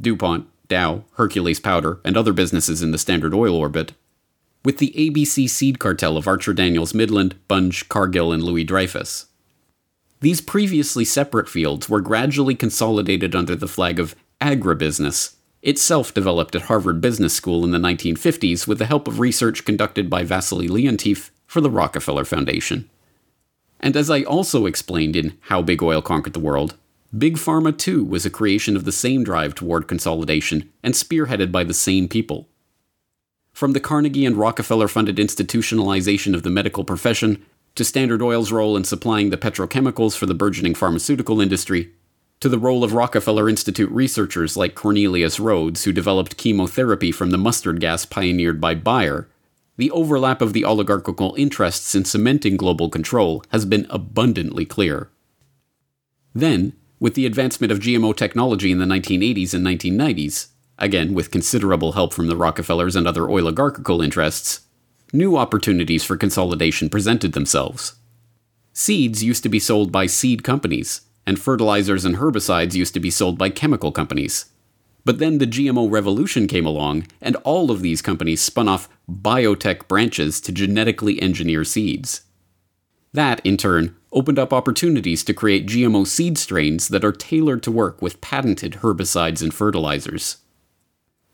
DuPont, 0.00 0.46
Dow, 0.68 1.04
Hercules 1.14 1.60
Powder, 1.60 2.00
and 2.04 2.16
other 2.16 2.32
businesses 2.32 2.82
in 2.82 2.92
the 2.92 2.98
Standard 2.98 3.34
Oil 3.34 3.54
orbit 3.54 3.92
with 4.64 4.78
the 4.78 4.92
ABC 4.96 5.48
seed 5.48 5.78
cartel 5.78 6.16
of 6.16 6.28
Archer 6.28 6.52
Daniels 6.52 6.94
Midland, 6.94 7.34
Bunge, 7.48 7.88
Cargill, 7.88 8.32
and 8.32 8.42
Louis 8.42 8.64
Dreyfus. 8.64 9.26
These 10.20 10.42
previously 10.42 11.04
separate 11.04 11.48
fields 11.48 11.88
were 11.88 12.02
gradually 12.02 12.54
consolidated 12.54 13.34
under 13.34 13.56
the 13.56 13.68
flag 13.68 13.98
of 13.98 14.14
agribusiness, 14.40 15.34
itself 15.62 16.12
developed 16.12 16.54
at 16.54 16.62
Harvard 16.62 17.00
Business 17.00 17.32
School 17.32 17.64
in 17.64 17.70
the 17.70 17.78
1950s 17.78 18.66
with 18.66 18.78
the 18.78 18.86
help 18.86 19.08
of 19.08 19.18
research 19.18 19.64
conducted 19.64 20.10
by 20.10 20.24
Vasily 20.24 20.68
Leontief 20.68 21.30
for 21.50 21.60
the 21.60 21.68
Rockefeller 21.68 22.24
Foundation. 22.24 22.88
And 23.80 23.96
as 23.96 24.08
I 24.08 24.22
also 24.22 24.66
explained 24.66 25.16
in 25.16 25.36
How 25.48 25.62
Big 25.62 25.82
Oil 25.82 26.00
Conquered 26.00 26.32
the 26.32 26.38
World, 26.38 26.76
Big 27.18 27.38
Pharma 27.38 27.76
too 27.76 28.04
was 28.04 28.24
a 28.24 28.30
creation 28.30 28.76
of 28.76 28.84
the 28.84 28.92
same 28.92 29.24
drive 29.24 29.56
toward 29.56 29.88
consolidation 29.88 30.70
and 30.84 30.94
spearheaded 30.94 31.50
by 31.50 31.64
the 31.64 31.74
same 31.74 32.06
people. 32.06 32.46
From 33.52 33.72
the 33.72 33.80
Carnegie 33.80 34.24
and 34.24 34.36
Rockefeller 34.36 34.86
funded 34.86 35.16
institutionalization 35.16 36.36
of 36.36 36.44
the 36.44 36.50
medical 36.50 36.84
profession, 36.84 37.44
to 37.74 37.84
Standard 37.84 38.22
Oil's 38.22 38.52
role 38.52 38.76
in 38.76 38.84
supplying 38.84 39.30
the 39.30 39.36
petrochemicals 39.36 40.16
for 40.16 40.26
the 40.26 40.34
burgeoning 40.34 40.76
pharmaceutical 40.76 41.40
industry, 41.40 41.90
to 42.38 42.48
the 42.48 42.60
role 42.60 42.84
of 42.84 42.92
Rockefeller 42.92 43.48
Institute 43.48 43.90
researchers 43.90 44.56
like 44.56 44.76
Cornelius 44.76 45.40
Rhoads, 45.40 45.82
who 45.82 45.90
developed 45.90 46.36
chemotherapy 46.36 47.10
from 47.10 47.30
the 47.30 47.38
mustard 47.38 47.80
gas 47.80 48.04
pioneered 48.04 48.60
by 48.60 48.76
Bayer, 48.76 49.26
the 49.80 49.90
overlap 49.92 50.42
of 50.42 50.52
the 50.52 50.62
oligarchical 50.62 51.34
interests 51.38 51.94
in 51.94 52.04
cementing 52.04 52.54
global 52.54 52.90
control 52.90 53.42
has 53.48 53.64
been 53.64 53.86
abundantly 53.88 54.66
clear. 54.66 55.08
Then, 56.34 56.74
with 56.98 57.14
the 57.14 57.24
advancement 57.24 57.72
of 57.72 57.78
GMO 57.78 58.14
technology 58.14 58.70
in 58.70 58.78
the 58.78 58.84
1980s 58.84 59.54
and 59.54 59.66
1990s, 59.66 60.48
again 60.78 61.14
with 61.14 61.30
considerable 61.30 61.92
help 61.92 62.12
from 62.12 62.26
the 62.26 62.36
Rockefellers 62.36 62.94
and 62.94 63.06
other 63.06 63.30
oligarchical 63.30 64.02
interests, 64.02 64.60
new 65.14 65.38
opportunities 65.38 66.04
for 66.04 66.18
consolidation 66.18 66.90
presented 66.90 67.32
themselves. 67.32 67.94
Seeds 68.74 69.24
used 69.24 69.42
to 69.44 69.48
be 69.48 69.58
sold 69.58 69.90
by 69.90 70.04
seed 70.04 70.44
companies, 70.44 71.00
and 71.26 71.40
fertilizers 71.40 72.04
and 72.04 72.16
herbicides 72.16 72.74
used 72.74 72.92
to 72.92 73.00
be 73.00 73.10
sold 73.10 73.38
by 73.38 73.48
chemical 73.48 73.92
companies. 73.92 74.44
But 75.10 75.18
then 75.18 75.38
the 75.38 75.46
GMO 75.48 75.90
revolution 75.90 76.46
came 76.46 76.64
along, 76.64 77.08
and 77.20 77.34
all 77.42 77.72
of 77.72 77.82
these 77.82 78.00
companies 78.00 78.40
spun 78.40 78.68
off 78.68 78.88
biotech 79.10 79.88
branches 79.88 80.40
to 80.42 80.52
genetically 80.52 81.20
engineer 81.20 81.64
seeds. 81.64 82.20
That, 83.12 83.44
in 83.44 83.56
turn, 83.56 83.96
opened 84.12 84.38
up 84.38 84.52
opportunities 84.52 85.24
to 85.24 85.34
create 85.34 85.66
GMO 85.66 86.06
seed 86.06 86.38
strains 86.38 86.86
that 86.86 87.04
are 87.04 87.10
tailored 87.10 87.64
to 87.64 87.72
work 87.72 88.00
with 88.00 88.20
patented 88.20 88.74
herbicides 88.82 89.42
and 89.42 89.52
fertilizers. 89.52 90.36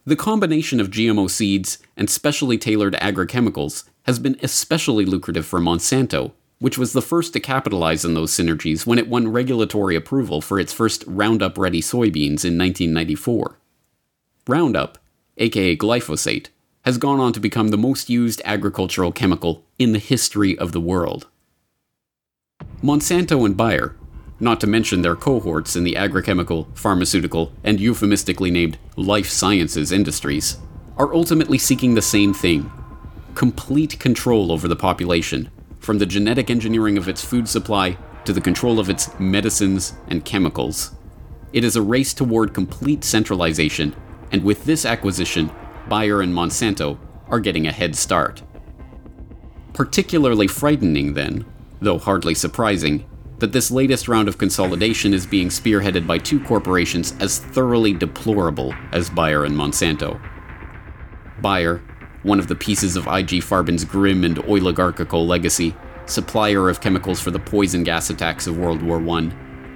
The 0.06 0.16
combination 0.16 0.80
of 0.80 0.88
GMO 0.88 1.28
seeds 1.28 1.76
and 1.98 2.08
specially 2.08 2.56
tailored 2.56 2.94
agrochemicals 2.94 3.84
has 4.04 4.18
been 4.18 4.38
especially 4.42 5.04
lucrative 5.04 5.44
for 5.44 5.60
Monsanto, 5.60 6.32
which 6.60 6.78
was 6.78 6.94
the 6.94 7.02
first 7.02 7.34
to 7.34 7.40
capitalize 7.40 8.06
on 8.06 8.14
those 8.14 8.32
synergies 8.32 8.86
when 8.86 8.98
it 8.98 9.10
won 9.10 9.28
regulatory 9.28 9.96
approval 9.96 10.40
for 10.40 10.58
its 10.58 10.72
first 10.72 11.04
Roundup 11.06 11.58
Ready 11.58 11.82
soybeans 11.82 12.42
in 12.42 12.56
1994. 12.56 13.58
Roundup, 14.48 14.98
aka 15.38 15.76
glyphosate, 15.76 16.50
has 16.84 16.98
gone 16.98 17.18
on 17.18 17.32
to 17.32 17.40
become 17.40 17.68
the 17.68 17.76
most 17.76 18.08
used 18.08 18.40
agricultural 18.44 19.10
chemical 19.10 19.64
in 19.76 19.90
the 19.90 19.98
history 19.98 20.56
of 20.56 20.70
the 20.70 20.80
world. 20.80 21.26
Monsanto 22.80 23.44
and 23.44 23.56
Bayer, 23.56 23.96
not 24.38 24.60
to 24.60 24.68
mention 24.68 25.02
their 25.02 25.16
cohorts 25.16 25.74
in 25.74 25.82
the 25.82 25.94
agrochemical, 25.94 26.68
pharmaceutical, 26.76 27.50
and 27.64 27.80
euphemistically 27.80 28.52
named 28.52 28.78
life 28.94 29.28
sciences 29.28 29.90
industries, 29.90 30.58
are 30.96 31.12
ultimately 31.12 31.58
seeking 31.58 31.94
the 31.94 32.02
same 32.02 32.32
thing 32.32 32.70
complete 33.34 33.98
control 33.98 34.52
over 34.52 34.68
the 34.68 34.76
population, 34.76 35.50
from 35.80 35.98
the 35.98 36.06
genetic 36.06 36.50
engineering 36.50 36.96
of 36.96 37.08
its 37.08 37.24
food 37.24 37.48
supply 37.48 37.98
to 38.24 38.32
the 38.32 38.40
control 38.40 38.78
of 38.78 38.88
its 38.88 39.10
medicines 39.18 39.92
and 40.06 40.24
chemicals. 40.24 40.92
It 41.52 41.64
is 41.64 41.76
a 41.76 41.82
race 41.82 42.14
toward 42.14 42.54
complete 42.54 43.04
centralization, 43.04 43.94
and 44.32 44.42
with 44.42 44.64
this 44.64 44.84
acquisition, 44.84 45.50
Bayer 45.88 46.20
and 46.20 46.32
Monsanto 46.32 46.98
are 47.28 47.40
getting 47.40 47.66
a 47.66 47.72
head 47.72 47.96
start. 47.96 48.42
Particularly 49.72 50.46
frightening, 50.46 51.14
then, 51.14 51.44
though 51.80 51.98
hardly 51.98 52.34
surprising, 52.34 53.04
that 53.38 53.52
this 53.52 53.70
latest 53.70 54.08
round 54.08 54.28
of 54.28 54.38
consolidation 54.38 55.12
is 55.12 55.26
being 55.26 55.48
spearheaded 55.48 56.06
by 56.06 56.18
two 56.18 56.40
corporations 56.40 57.14
as 57.20 57.38
thoroughly 57.38 57.92
deplorable 57.92 58.74
as 58.92 59.10
Bayer 59.10 59.44
and 59.44 59.54
Monsanto. 59.54 60.20
Bayer, 61.42 61.82
one 62.22 62.38
of 62.38 62.48
the 62.48 62.54
pieces 62.54 62.96
of 62.96 63.06
IG 63.06 63.42
Farben's 63.42 63.84
grim 63.84 64.24
and 64.24 64.38
oligarchical 64.40 65.26
legacy, 65.26 65.74
supplier 66.06 66.68
of 66.68 66.80
chemicals 66.80 67.20
for 67.20 67.30
the 67.30 67.38
poison 67.38 67.84
gas 67.84 68.10
attacks 68.10 68.46
of 68.46 68.56
World 68.56 68.82
War 68.82 69.06
I, 69.10 69.32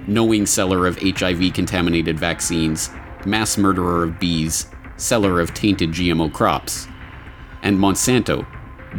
knowing 0.07 0.45
seller 0.45 0.87
of 0.87 0.97
HIV 0.99 1.53
contaminated 1.53 2.19
vaccines, 2.19 2.89
mass 3.25 3.57
murderer 3.57 4.03
of 4.03 4.19
bees, 4.19 4.67
seller 4.97 5.39
of 5.39 5.53
tainted 5.53 5.91
GMO 5.91 6.31
crops. 6.31 6.87
And 7.63 7.77
Monsanto, 7.77 8.45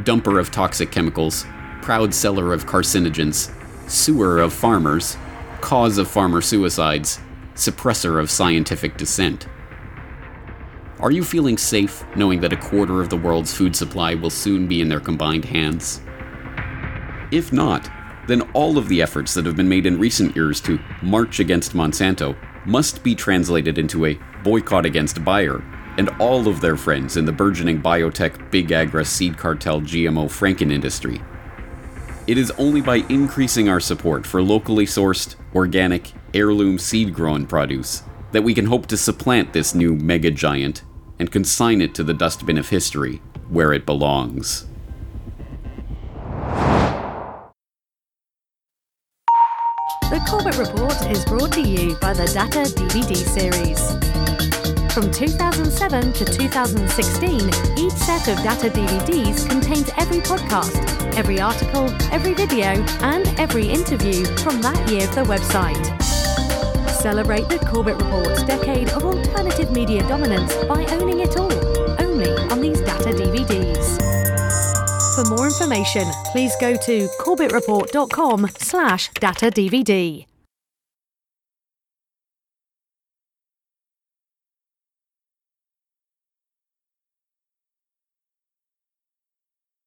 dumper 0.04 0.38
of 0.38 0.50
toxic 0.50 0.90
chemicals, 0.90 1.44
proud 1.82 2.14
seller 2.14 2.52
of 2.52 2.66
carcinogens, 2.66 3.52
sewer 3.88 4.40
of 4.40 4.52
farmers, 4.52 5.16
cause 5.60 5.98
of 5.98 6.08
farmer 6.08 6.40
suicides, 6.40 7.20
suppressor 7.54 8.20
of 8.20 8.30
scientific 8.30 8.96
dissent. 8.96 9.46
Are 11.00 11.10
you 11.10 11.24
feeling 11.24 11.58
safe 11.58 12.04
knowing 12.16 12.40
that 12.40 12.52
a 12.52 12.56
quarter 12.56 13.00
of 13.00 13.08
the 13.08 13.16
world's 13.16 13.52
food 13.52 13.74
supply 13.74 14.14
will 14.14 14.30
soon 14.30 14.68
be 14.68 14.80
in 14.80 14.88
their 14.88 15.00
combined 15.00 15.44
hands? 15.44 16.00
If 17.32 17.52
not, 17.52 17.90
then 18.28 18.42
all 18.52 18.78
of 18.78 18.88
the 18.88 19.02
efforts 19.02 19.34
that 19.34 19.46
have 19.46 19.56
been 19.56 19.68
made 19.68 19.86
in 19.86 19.98
recent 19.98 20.36
years 20.36 20.60
to 20.60 20.78
march 21.02 21.40
against 21.40 21.74
Monsanto 21.74 22.36
must 22.64 23.02
be 23.02 23.14
translated 23.14 23.78
into 23.78 24.06
a 24.06 24.18
boycott 24.42 24.86
against 24.86 25.24
Bayer 25.24 25.62
and 25.98 26.08
all 26.18 26.48
of 26.48 26.60
their 26.60 26.76
friends 26.76 27.16
in 27.16 27.24
the 27.24 27.32
burgeoning 27.32 27.82
biotech 27.82 28.50
big 28.50 28.72
agra 28.72 29.04
seed 29.04 29.36
cartel 29.36 29.80
GMO 29.80 30.26
Franken 30.26 30.72
industry. 30.72 31.20
It 32.26 32.38
is 32.38 32.52
only 32.52 32.80
by 32.80 32.96
increasing 33.08 33.68
our 33.68 33.80
support 33.80 34.26
for 34.26 34.40
locally 34.42 34.86
sourced, 34.86 35.34
organic, 35.54 36.12
heirloom 36.34 36.78
seed 36.78 37.12
grown 37.12 37.46
produce 37.46 38.04
that 38.30 38.42
we 38.42 38.54
can 38.54 38.66
hope 38.66 38.86
to 38.86 38.96
supplant 38.96 39.52
this 39.52 39.74
new 39.74 39.94
mega 39.94 40.30
giant 40.30 40.82
and 41.18 41.30
consign 41.30 41.80
it 41.80 41.94
to 41.94 42.02
the 42.02 42.14
dustbin 42.14 42.58
of 42.58 42.70
history 42.70 43.20
where 43.48 43.72
it 43.72 43.84
belongs. 43.84 44.66
The 50.10 50.21
Corbett 50.32 50.56
Report 50.56 51.10
is 51.10 51.22
brought 51.26 51.52
to 51.52 51.60
you 51.60 51.94
by 51.96 52.14
the 52.14 52.24
Data 52.24 52.60
DVD 52.60 53.14
series. 53.14 53.78
From 54.94 55.10
2007 55.10 56.12
to 56.14 56.24
2016, 56.24 57.38
each 57.76 57.92
set 57.92 58.28
of 58.28 58.42
data 58.42 58.70
DVDs 58.70 59.46
contains 59.46 59.90
every 59.98 60.20
podcast, 60.20 60.80
every 61.18 61.38
article, 61.38 61.90
every 62.10 62.32
video, 62.32 62.82
and 63.02 63.28
every 63.38 63.68
interview 63.68 64.24
from 64.38 64.62
that 64.62 64.90
year 64.90 65.06
of 65.06 65.14
the 65.14 65.24
website. 65.24 66.00
Celebrate 66.88 67.50
the 67.50 67.58
Corbett 67.58 67.98
Report's 67.98 68.42
decade 68.44 68.88
of 68.92 69.04
alternative 69.04 69.70
media 69.70 70.00
dominance 70.08 70.54
by 70.64 70.86
owning 70.92 71.20
it 71.20 71.36
all, 71.36 71.52
only 72.00 72.30
on 72.50 72.62
these 72.62 72.80
data 72.80 73.10
DVDs. 73.10 74.01
For 75.14 75.24
more 75.26 75.44
information, 75.46 76.10
please 76.32 76.54
go 76.58 76.74
to 76.74 77.06
corbettreport.com 77.20 78.48
slash 78.56 79.10
data 79.12 79.50
DVD. 79.50 80.31